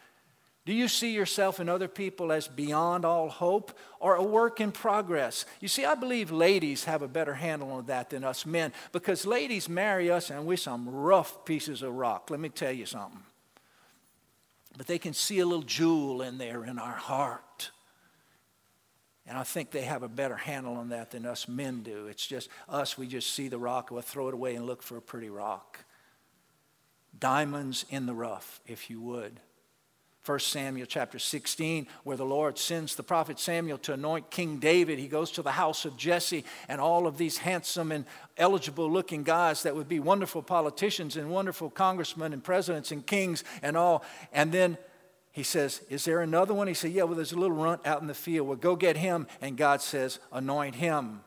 Do 0.66 0.74
you 0.74 0.88
see 0.88 1.14
yourself 1.14 1.60
and 1.60 1.70
other 1.70 1.88
people 1.88 2.32
as 2.32 2.48
beyond 2.48 3.04
all 3.04 3.30
hope 3.30 3.76
or 4.00 4.16
a 4.16 4.24
work 4.24 4.62
in 4.62 4.72
progress? 4.72 5.46
You 5.62 5.68
see, 5.68 5.84
I 5.84 5.96
believe 5.96 6.30
ladies 6.30 6.84
have 6.84 7.02
a 7.02 7.08
better 7.08 7.34
handle 7.34 7.72
on 7.72 7.88
that 7.88 8.12
than 8.12 8.24
us 8.24 8.46
men 8.46 8.72
because 8.92 9.26
ladies 9.26 9.68
marry 9.68 10.12
us 10.12 10.30
and 10.30 10.46
we're 10.46 10.58
some 10.58 10.88
rough 10.88 11.44
pieces 11.46 11.82
of 11.82 11.94
rock. 11.94 12.30
Let 12.30 12.40
me 12.40 12.50
tell 12.50 12.72
you 12.72 12.86
something. 12.86 13.24
But 14.78 14.86
they 14.86 15.00
can 15.00 15.14
see 15.14 15.40
a 15.40 15.46
little 15.46 15.64
jewel 15.64 16.22
in 16.22 16.38
there 16.38 16.64
in 16.64 16.78
our 16.78 16.96
heart. 16.96 17.72
And 19.30 19.38
I 19.38 19.44
think 19.44 19.70
they 19.70 19.84
have 19.84 20.02
a 20.02 20.08
better 20.08 20.36
handle 20.36 20.76
on 20.76 20.90
that 20.90 21.12
than 21.12 21.28
us 21.28 21.48
men 21.48 21.84
do. 21.84 22.08
It's 22.08 22.26
just 22.26 22.50
us, 22.68 22.98
we 22.98 23.08
just 23.08 23.32
see 23.32 23.48
the 23.48 23.60
rock, 23.60 23.92
we'll 23.92 24.02
throw 24.02 24.28
it 24.28 24.34
away 24.34 24.56
and 24.56 24.66
look 24.66 24.82
for 24.82 24.98
a 24.98 25.02
pretty 25.02 25.30
rock. 25.30 25.86
Diamonds 27.18 27.86
in 27.92 28.08
the 28.08 28.14
rough, 28.16 28.60
if 28.66 28.90
you 28.90 29.00
would. 29.00 29.40
1 30.26 30.40
Samuel 30.40 30.88
chapter 30.88 31.20
16, 31.20 31.88
where 32.04 32.18
the 32.18 32.26
Lord 32.26 32.58
sends 32.58 32.96
the 32.96 33.04
prophet 33.04 33.40
Samuel 33.40 33.78
to 33.80 33.94
anoint 33.94 34.32
King 34.32 34.58
David. 34.58 34.98
He 34.98 35.08
goes 35.08 35.32
to 35.32 35.44
the 35.44 35.52
house 35.52 35.86
of 35.86 35.96
Jesse, 35.96 36.44
and 36.68 36.82
all 36.82 37.06
of 37.06 37.18
these 37.18 37.38
handsome 37.38 37.92
and 37.92 38.06
eligible 38.36 38.92
looking 38.92 39.24
guys 39.24 39.62
that 39.62 39.76
would 39.76 39.88
be 39.88 40.00
wonderful 40.00 40.42
politicians 40.42 41.18
and 41.18 41.30
wonderful 41.30 41.70
congressmen 41.70 42.34
and 42.34 42.44
presidents 42.44 42.92
and 42.92 43.06
kings 43.06 43.44
and 43.62 43.78
all. 43.78 44.04
And 44.34 44.52
then 44.52 44.78
he 45.40 45.44
says, 45.44 45.82
Is 45.90 46.06
there 46.06 46.22
another 46.22 46.54
one? 46.54 46.68
He 46.68 46.74
said, 46.74 46.92
Yeah, 46.92 47.04
well, 47.04 47.16
there's 47.16 47.32
a 47.32 47.40
little 47.40 47.56
runt 47.56 47.88
out 47.88 48.02
in 48.02 48.08
the 48.08 48.14
field. 48.14 48.48
Well, 48.48 48.58
go 48.58 48.76
get 48.76 48.98
him. 48.98 49.26
And 49.42 49.56
God 49.58 49.82
says, 49.82 50.20
Anoint 50.32 50.76
him. 50.76 51.22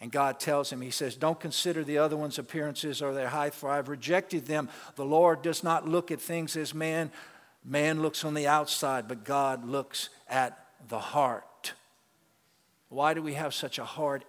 And 0.00 0.12
God 0.12 0.38
tells 0.38 0.70
him, 0.70 0.80
He 0.80 0.90
says, 0.90 1.14
Don't 1.14 1.38
consider 1.38 1.84
the 1.84 1.98
other 1.98 2.16
one's 2.16 2.38
appearances 2.38 3.00
or 3.00 3.14
their 3.14 3.28
height, 3.28 3.54
for 3.54 3.70
I've 3.70 3.88
rejected 3.88 4.46
them. 4.46 4.68
The 4.96 5.04
Lord 5.04 5.42
does 5.42 5.62
not 5.62 5.88
look 5.88 6.10
at 6.10 6.20
things 6.20 6.56
as 6.56 6.74
man 6.74 7.10
Man 7.68 8.00
looks 8.00 8.24
on 8.24 8.34
the 8.34 8.46
outside, 8.46 9.08
but 9.08 9.24
God 9.24 9.66
looks 9.66 10.08
at 10.28 10.56
the 10.88 11.00
heart. 11.00 11.72
Why 12.88 13.12
do 13.12 13.20
we 13.20 13.34
have 13.34 13.52
such 13.52 13.80
a 13.80 13.84
hard 13.84 14.24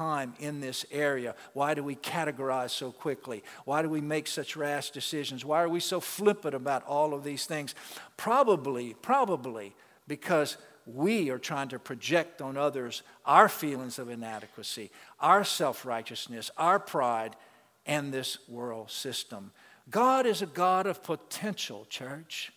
time 0.00 0.32
in 0.40 0.60
this 0.60 0.86
area? 0.90 1.34
Why 1.52 1.74
do 1.74 1.84
we 1.84 1.94
categorize 1.94 2.70
so 2.70 2.90
quickly? 2.90 3.44
Why 3.66 3.82
do 3.82 3.90
we 3.90 4.00
make 4.00 4.26
such 4.26 4.56
rash 4.56 4.90
decisions? 4.90 5.44
Why 5.44 5.62
are 5.62 5.68
we 5.68 5.80
so 5.80 6.00
flippant 6.00 6.54
about 6.54 6.86
all 6.86 7.12
of 7.12 7.22
these 7.22 7.44
things? 7.44 7.74
Probably, 8.16 8.94
probably 9.02 9.74
because 10.08 10.56
we 10.86 11.28
are 11.28 11.38
trying 11.38 11.68
to 11.68 11.78
project 11.78 12.40
on 12.40 12.56
others 12.56 13.02
our 13.26 13.46
feelings 13.46 13.98
of 13.98 14.08
inadequacy, 14.08 14.90
our 15.20 15.44
self 15.44 15.84
righteousness, 15.84 16.50
our 16.56 16.78
pride, 16.78 17.36
and 17.84 18.10
this 18.10 18.38
world 18.48 18.90
system. 18.90 19.52
God 19.90 20.24
is 20.24 20.40
a 20.40 20.46
God 20.46 20.86
of 20.86 21.02
potential, 21.02 21.84
church 21.90 22.52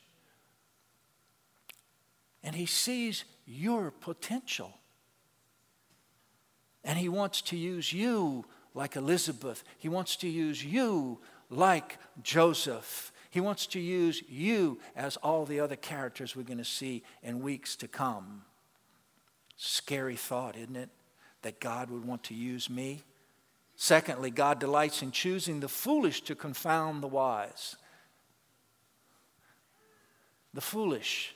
and 2.43 2.55
He 2.55 2.65
sees 2.65 3.23
your 3.45 3.91
potential. 3.91 4.77
And 6.83 6.97
He 6.97 7.09
wants 7.09 7.41
to 7.43 7.57
use 7.57 7.93
you 7.93 8.45
like 8.73 8.95
Elizabeth. 8.95 9.63
He 9.77 9.89
wants 9.89 10.15
to 10.17 10.27
use 10.27 10.63
you 10.63 11.19
like 11.49 11.97
Joseph. 12.21 13.11
He 13.29 13.39
wants 13.39 13.65
to 13.67 13.79
use 13.79 14.21
you 14.29 14.79
as 14.95 15.17
all 15.17 15.45
the 15.45 15.59
other 15.59 15.75
characters 15.75 16.35
we're 16.35 16.43
going 16.43 16.57
to 16.59 16.65
see 16.65 17.03
in 17.23 17.41
weeks 17.41 17.75
to 17.77 17.87
come. 17.87 18.43
Scary 19.57 20.15
thought, 20.15 20.55
isn't 20.55 20.75
it? 20.75 20.89
That 21.41 21.59
God 21.59 21.89
would 21.89 22.05
want 22.05 22.23
to 22.25 22.33
use 22.33 22.69
me. 22.69 23.03
Secondly, 23.75 24.29
God 24.29 24.59
delights 24.59 25.01
in 25.01 25.11
choosing 25.11 25.59
the 25.59 25.67
foolish 25.67 26.21
to 26.23 26.35
confound 26.35 27.01
the 27.01 27.07
wise. 27.07 27.75
The 30.53 30.61
foolish 30.61 31.33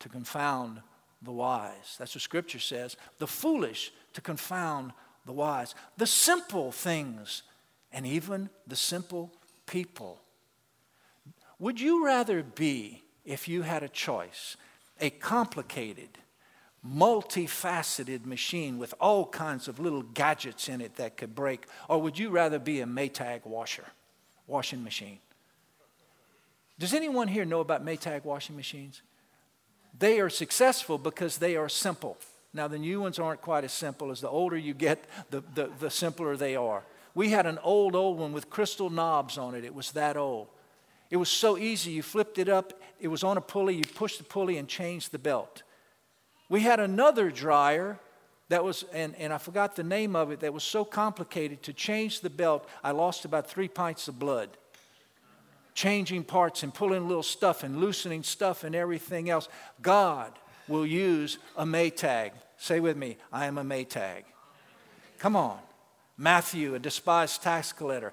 to 0.00 0.08
confound 0.08 0.80
the 1.20 1.32
wise. 1.32 1.96
That's 1.98 2.14
what 2.14 2.22
Scripture 2.22 2.58
says. 2.58 2.96
The 3.18 3.26
foolish 3.26 3.92
to 4.18 4.22
confound 4.22 4.92
the 5.26 5.32
wise. 5.32 5.76
The 5.96 6.06
simple 6.06 6.72
things, 6.72 7.44
and 7.92 8.04
even 8.04 8.50
the 8.66 8.74
simple 8.74 9.30
people. 9.66 10.20
Would 11.60 11.80
you 11.80 12.04
rather 12.04 12.42
be, 12.42 13.04
if 13.24 13.46
you 13.46 13.62
had 13.62 13.84
a 13.84 13.88
choice, 13.88 14.56
a 15.00 15.10
complicated, 15.10 16.08
multifaceted 16.84 18.26
machine 18.26 18.76
with 18.76 18.92
all 19.00 19.24
kinds 19.24 19.68
of 19.68 19.78
little 19.78 20.02
gadgets 20.02 20.68
in 20.68 20.80
it 20.80 20.96
that 20.96 21.16
could 21.16 21.36
break, 21.36 21.66
or 21.88 22.02
would 22.02 22.18
you 22.18 22.30
rather 22.30 22.58
be 22.58 22.80
a 22.80 22.86
Maytag 22.86 23.46
washer, 23.46 23.86
washing 24.48 24.82
machine? 24.82 25.20
Does 26.76 26.92
anyone 26.92 27.28
here 27.28 27.44
know 27.44 27.60
about 27.60 27.84
Maytag 27.84 28.24
washing 28.24 28.56
machines? 28.56 29.00
They 29.96 30.18
are 30.18 30.30
successful 30.30 30.98
because 30.98 31.38
they 31.38 31.54
are 31.54 31.68
simple. 31.68 32.16
Now, 32.54 32.66
the 32.68 32.78
new 32.78 33.00
ones 33.00 33.18
aren't 33.18 33.42
quite 33.42 33.64
as 33.64 33.72
simple. 33.72 34.10
As 34.10 34.20
the 34.20 34.28
older 34.28 34.56
you 34.56 34.74
get, 34.74 35.04
the, 35.30 35.42
the, 35.54 35.70
the 35.78 35.90
simpler 35.90 36.36
they 36.36 36.56
are. 36.56 36.82
We 37.14 37.30
had 37.30 37.46
an 37.46 37.58
old, 37.62 37.94
old 37.94 38.18
one 38.18 38.32
with 38.32 38.48
crystal 38.48 38.90
knobs 38.90 39.38
on 39.38 39.54
it. 39.54 39.64
It 39.64 39.74
was 39.74 39.92
that 39.92 40.16
old. 40.16 40.48
It 41.10 41.16
was 41.16 41.28
so 41.28 41.58
easy. 41.58 41.92
You 41.92 42.02
flipped 42.02 42.38
it 42.38 42.48
up, 42.48 42.80
it 43.00 43.08
was 43.08 43.24
on 43.24 43.36
a 43.36 43.40
pulley. 43.40 43.74
You 43.74 43.84
pushed 43.84 44.18
the 44.18 44.24
pulley 44.24 44.56
and 44.58 44.68
changed 44.68 45.12
the 45.12 45.18
belt. 45.18 45.62
We 46.48 46.60
had 46.60 46.80
another 46.80 47.30
dryer 47.30 47.98
that 48.48 48.64
was, 48.64 48.84
and, 48.92 49.14
and 49.16 49.32
I 49.32 49.38
forgot 49.38 49.76
the 49.76 49.84
name 49.84 50.16
of 50.16 50.30
it, 50.30 50.40
that 50.40 50.54
was 50.54 50.64
so 50.64 50.84
complicated 50.84 51.62
to 51.64 51.72
change 51.72 52.20
the 52.20 52.30
belt, 52.30 52.66
I 52.82 52.92
lost 52.92 53.24
about 53.24 53.48
three 53.48 53.68
pints 53.68 54.08
of 54.08 54.18
blood 54.18 54.50
changing 55.74 56.24
parts 56.24 56.64
and 56.64 56.74
pulling 56.74 57.06
little 57.06 57.22
stuff 57.22 57.62
and 57.62 57.78
loosening 57.78 58.24
stuff 58.24 58.64
and 58.64 58.74
everything 58.74 59.30
else. 59.30 59.48
God 59.80 60.32
will 60.68 60.86
use 60.86 61.38
a 61.56 61.64
Maytag. 61.64 62.32
Say 62.56 62.80
with 62.80 62.96
me, 62.96 63.16
I 63.32 63.46
am 63.46 63.58
a 63.58 63.64
Maytag. 63.64 64.24
Come 65.18 65.36
on. 65.36 65.58
Matthew, 66.16 66.74
a 66.74 66.78
despised 66.78 67.42
tax 67.42 67.72
collector. 67.72 68.12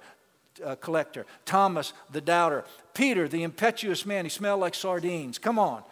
Uh, 0.63 0.75
collector, 0.75 1.25
Thomas 1.43 1.91
the 2.11 2.21
doubter, 2.21 2.63
Peter 2.93 3.27
the 3.27 3.43
impetuous 3.43 4.05
man, 4.05 4.23
he 4.23 4.29
smelled 4.29 4.61
like 4.61 4.73
sardines. 4.73 5.37
Come 5.37 5.59
on. 5.59 5.83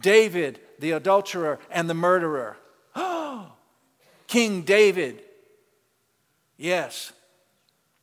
David 0.00 0.58
the 0.80 0.90
adulterer 0.90 1.60
and 1.70 1.88
the 1.88 1.94
murderer. 1.94 2.56
Oh. 2.96 3.52
King 4.26 4.62
David. 4.62 5.22
Yes, 6.56 7.12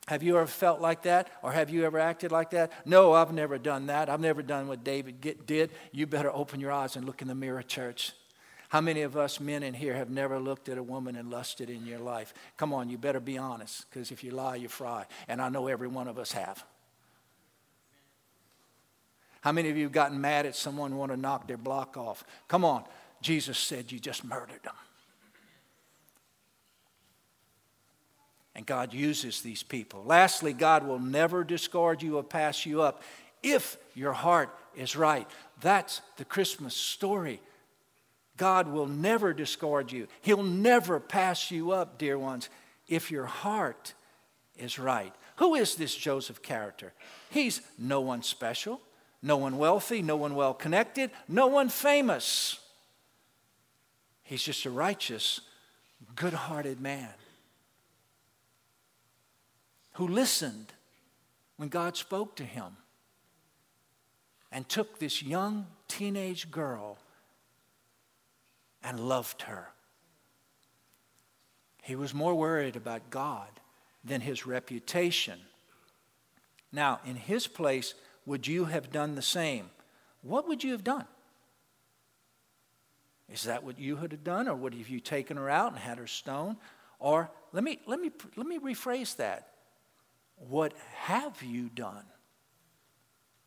have 0.08 0.22
you 0.22 0.38
ever 0.38 0.48
felt 0.48 0.82
like 0.82 1.04
that? 1.04 1.30
Or 1.42 1.52
have 1.52 1.70
you 1.70 1.86
ever 1.86 1.98
acted 1.98 2.32
like 2.32 2.52
that? 2.52 2.72
No, 2.86 3.14
I've 3.14 3.32
never 3.32 3.58
done 3.58 3.88
that. 3.88 4.10
I've 4.10 4.20
never 4.20 4.42
done 4.42 4.68
what 4.68 4.84
David 4.84 5.22
get, 5.22 5.46
did. 5.46 5.72
You 5.92 6.08
better 6.08 6.32
open 6.32 6.60
your 6.60 6.72
eyes 6.72 6.96
and 6.96 7.06
look 7.06 7.22
in 7.22 7.28
the 7.28 7.36
mirror, 7.36 7.62
church. 7.62 8.12
How 8.68 8.82
many 8.82 9.04
of 9.04 9.16
us 9.16 9.40
men 9.40 9.64
in 9.64 9.76
here 9.76 9.94
have 9.94 10.10
never 10.10 10.40
looked 10.40 10.68
at 10.68 10.78
a 10.80 10.84
woman 10.84 11.16
and 11.16 11.30
lusted 11.30 11.70
in 11.70 11.86
your 11.86 12.00
life? 12.00 12.34
Come 12.58 12.74
on, 12.74 12.90
you 12.90 12.98
better 12.98 13.20
be 13.20 13.38
honest, 13.38 13.86
because 13.90 14.12
if 14.12 14.24
you 14.24 14.32
lie, 14.32 14.56
you 14.56 14.68
fry. 14.68 15.06
And 15.28 15.42
I 15.42 15.50
know 15.50 15.68
every 15.68 15.88
one 15.88 16.08
of 16.08 16.18
us 16.18 16.32
have. 16.32 16.66
How 19.42 19.52
many 19.52 19.70
of 19.70 19.78
you 19.78 19.84
have 19.84 19.92
gotten 19.92 20.20
mad 20.20 20.46
at 20.46 20.56
someone 20.56 20.98
want 20.98 21.12
to 21.12 21.18
knock 21.18 21.48
their 21.48 21.58
block 21.58 21.98
off? 21.98 22.24
Come 22.48 22.66
on, 22.66 22.84
Jesus 23.22 23.60
said 23.60 23.92
you 23.92 24.00
just 24.00 24.24
murdered 24.24 24.64
them. 24.64 24.76
And 28.56 28.66
God 28.66 28.94
uses 28.94 29.42
these 29.42 29.64
people. 29.64 30.04
Lastly, 30.06 30.54
God 30.54 30.86
will 30.86 31.00
never 31.00 31.44
discard 31.44 32.04
you 32.04 32.18
or 32.18 32.24
pass 32.24 32.66
you 32.66 32.82
up 32.82 33.02
if 33.42 33.78
your 33.96 34.14
heart 34.14 34.56
is 34.76 34.96
right. 34.96 35.28
That's 35.62 36.02
the 36.18 36.26
Christmas 36.26 36.76
story. 36.76 37.42
God 38.38 38.68
will 38.68 38.88
never 38.88 39.34
discard 39.34 39.92
you, 39.92 40.08
He'll 40.22 40.44
never 40.44 41.00
pass 41.00 41.52
you 41.52 41.72
up, 41.72 41.98
dear 42.00 42.18
ones, 42.18 42.50
if 42.88 43.12
your 43.12 43.26
heart 43.26 43.94
is 44.58 44.80
right. 44.80 45.14
Who 45.38 45.56
is 45.56 45.76
this 45.76 45.96
Joseph 45.96 46.42
character? 46.42 46.94
He's 47.30 47.62
no 47.78 48.02
one 48.02 48.24
special, 48.24 48.82
no 49.22 49.38
one 49.38 49.58
wealthy, 49.58 50.02
no 50.02 50.16
one 50.16 50.36
well 50.36 50.54
connected, 50.54 51.12
no 51.28 51.48
one 51.48 51.70
famous. 51.70 52.60
He's 54.24 54.44
just 54.44 54.66
a 54.66 54.72
righteous, 54.72 55.42
good 56.16 56.34
hearted 56.34 56.82
man 56.82 57.10
who 59.94 60.08
listened 60.08 60.74
when 61.58 61.70
God 61.70 61.96
spoke 61.96 62.36
to 62.38 62.44
him 62.44 62.78
and 64.52 64.68
took 64.68 65.00
this 65.00 65.24
young 65.24 65.68
teenage 65.88 66.52
girl 66.52 66.98
and 68.84 69.00
loved 69.00 69.44
her. 69.44 69.70
He 71.82 71.96
was 71.96 72.14
more 72.14 72.36
worried 72.36 72.76
about 72.76 73.10
God 73.10 73.50
than 74.04 74.22
his 74.22 74.46
reputation. 74.46 75.40
Now, 76.72 77.00
in 77.06 77.16
his 77.16 77.48
place, 77.48 77.94
would 78.26 78.48
you 78.48 78.66
have 78.66 78.92
done 78.92 79.16
the 79.16 79.22
same? 79.22 79.70
What 80.22 80.48
would 80.48 80.64
you 80.64 80.72
have 80.72 80.84
done? 80.84 81.06
Is 83.32 83.44
that 83.44 83.64
what 83.64 83.80
you 83.80 83.96
would 83.98 84.12
have 84.12 84.24
done, 84.24 84.48
or 84.48 84.56
would 84.56 84.74
have 84.74 84.90
you 84.90 85.00
taken 85.00 85.38
her 85.38 85.50
out 85.50 85.72
and 85.72 85.80
had 85.80 85.98
her 85.98 86.08
stoned? 86.08 86.58
Or 87.00 87.30
let 87.52 87.64
me, 87.64 87.80
let 87.86 88.00
me, 88.00 88.12
let 88.36 88.48
me 88.48 88.60
rephrase 88.60 89.16
that. 89.18 89.53
What 90.38 90.74
have 90.96 91.42
you 91.42 91.70
done 91.70 92.06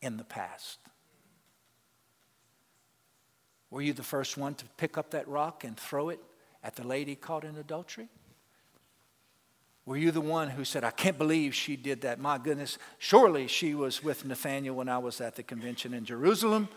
in 0.01 0.17
the 0.17 0.23
past? 0.23 0.79
Were 3.69 3.81
you 3.81 3.93
the 3.93 4.03
first 4.03 4.37
one 4.37 4.55
to 4.55 4.65
pick 4.77 4.97
up 4.97 5.11
that 5.11 5.27
rock 5.27 5.63
and 5.63 5.77
throw 5.77 6.09
it 6.09 6.19
at 6.63 6.75
the 6.75 6.85
lady 6.85 7.15
caught 7.15 7.43
in 7.43 7.55
adultery? 7.57 8.07
Were 9.85 9.97
you 9.97 10.11
the 10.11 10.21
one 10.21 10.49
who 10.49 10.65
said, 10.65 10.83
I 10.83 10.91
can't 10.91 11.17
believe 11.17 11.55
she 11.55 11.77
did 11.77 12.01
that? 12.01 12.19
My 12.19 12.37
goodness, 12.37 12.77
surely 12.97 13.47
she 13.47 13.73
was 13.73 14.03
with 14.03 14.25
Nathaniel 14.25 14.75
when 14.75 14.89
I 14.89 14.97
was 14.97 15.21
at 15.21 15.35
the 15.35 15.43
convention 15.43 15.93
in 15.93 16.03
Jerusalem, 16.03 16.67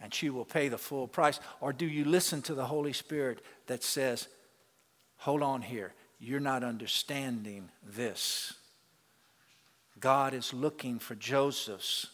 and 0.00 0.14
she 0.14 0.30
will 0.30 0.46
pay 0.46 0.68
the 0.68 0.78
full 0.78 1.06
price. 1.06 1.38
Or 1.60 1.74
do 1.74 1.86
you 1.86 2.06
listen 2.06 2.40
to 2.42 2.54
the 2.54 2.64
Holy 2.64 2.94
Spirit 2.94 3.42
that 3.66 3.82
says, 3.82 4.28
Hold 5.18 5.42
on 5.42 5.60
here, 5.60 5.92
you're 6.20 6.38
not 6.40 6.62
understanding 6.62 7.70
this. 7.84 8.52
God 9.98 10.34
is 10.34 10.54
looking 10.54 10.98
for 10.98 11.14
Josephs 11.14 12.06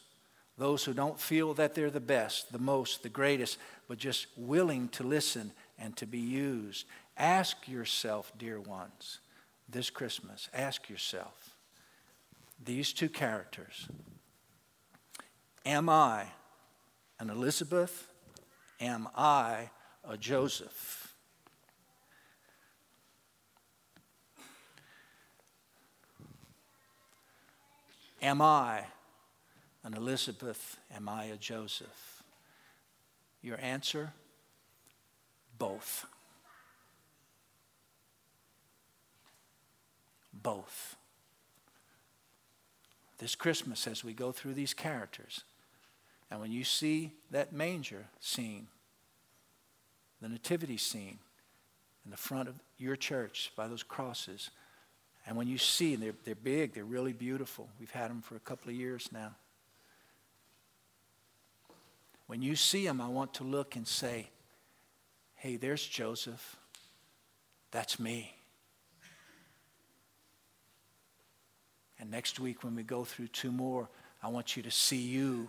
those 0.59 0.85
who 0.85 0.95
don't 0.95 1.21
feel 1.21 1.53
that 1.55 1.75
they're 1.75 1.91
the 1.91 2.01
best, 2.01 2.51
the 2.51 2.59
most, 2.59 3.03
the 3.03 3.09
greatest, 3.09 3.59
but 3.89 3.99
just 3.99 4.27
willing 4.37 4.89
to 4.89 5.03
listen 5.03 5.53
and 5.79 5.95
to 5.97 6.07
be 6.07 6.19
used. 6.19 6.87
Ask 7.17 7.69
yourself, 7.69 8.33
dear 8.39 8.61
ones, 8.61 9.19
this 9.69 9.91
Christmas, 9.91 10.49
ask 10.55 10.89
yourself 10.89 11.55
these 12.65 12.93
two 12.93 13.09
characters 13.09 13.89
Am 15.67 15.89
I 15.89 16.27
an 17.19 17.29
Elizabeth? 17.29 18.09
Am 18.81 19.09
I 19.17 19.71
a 20.09 20.17
Joseph? 20.17 21.06
Am 28.23 28.41
I 28.41 28.85
an 29.85 29.95
Elizabeth? 29.95 30.79
Am 30.95 31.09
I 31.09 31.25
a 31.25 31.37
Joseph? 31.37 32.23
Your 33.43 33.59
answer? 33.61 34.13
Both. 35.59 36.07
Both. 40.33 40.97
This 43.19 43.35
Christmas, 43.35 43.87
as 43.87 44.05
we 44.05 44.13
go 44.13 44.33
through 44.33 44.55
these 44.55 44.75
characters, 44.75 45.43
and 46.31 46.41
when 46.41 46.53
you 46.53 46.65
see 46.65 47.13
that 47.31 47.53
manger 47.53 48.07
scene, 48.21 48.67
the 50.21 50.29
nativity 50.29 50.77
scene 50.77 51.19
in 52.05 52.11
the 52.11 52.17
front 52.17 52.49
of 52.49 52.57
your 52.79 52.97
church 52.97 53.53
by 53.57 53.69
those 53.69 53.83
crosses, 53.83 54.51
and 55.27 55.37
when 55.37 55.49
you 55.49 55.59
see, 55.59 55.97
they're, 55.97 56.15
they're 56.25 56.35
big, 56.37 56.75
they're 56.75 56.85
really 56.85 57.13
beautiful. 57.13 57.69
We've 57.81 57.91
had 57.91 58.11
them 58.11 58.23
for 58.23 58.37
a 58.37 58.41
couple 58.41 58.71
of 58.71 58.77
years 58.77 59.09
now. 59.13 59.35
When 62.29 62.43
you 62.43 62.55
see 62.55 62.85
them, 62.85 63.01
I 63.01 63.09
want 63.09 63.35
to 63.35 63.45
look 63.45 63.77
and 63.77 63.87
say, 63.87 64.29
hey, 65.35 65.57
there's 65.57 65.85
Joseph. 65.85 66.57
That's 67.73 67.99
me. 67.99 68.35
And 71.99 72.11
next 72.11 72.39
week, 72.39 72.63
when 72.63 72.77
we 72.77 72.83
go 72.83 73.05
through 73.05 73.29
two 73.29 73.51
more, 73.51 73.89
I 74.23 74.29
want 74.29 74.57
you 74.57 74.63
to 74.63 74.71
see 74.71 75.01
you. 75.01 75.49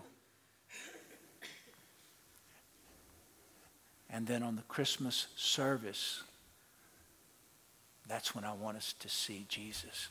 And 4.10 4.26
then 4.26 4.42
on 4.42 4.56
the 4.56 4.62
Christmas 4.64 5.28
service, 5.36 6.24
that's 8.08 8.34
when 8.36 8.44
I 8.44 8.54
want 8.54 8.78
us 8.78 8.94
to 9.00 9.10
see 9.10 9.46
Jesus. 9.50 10.10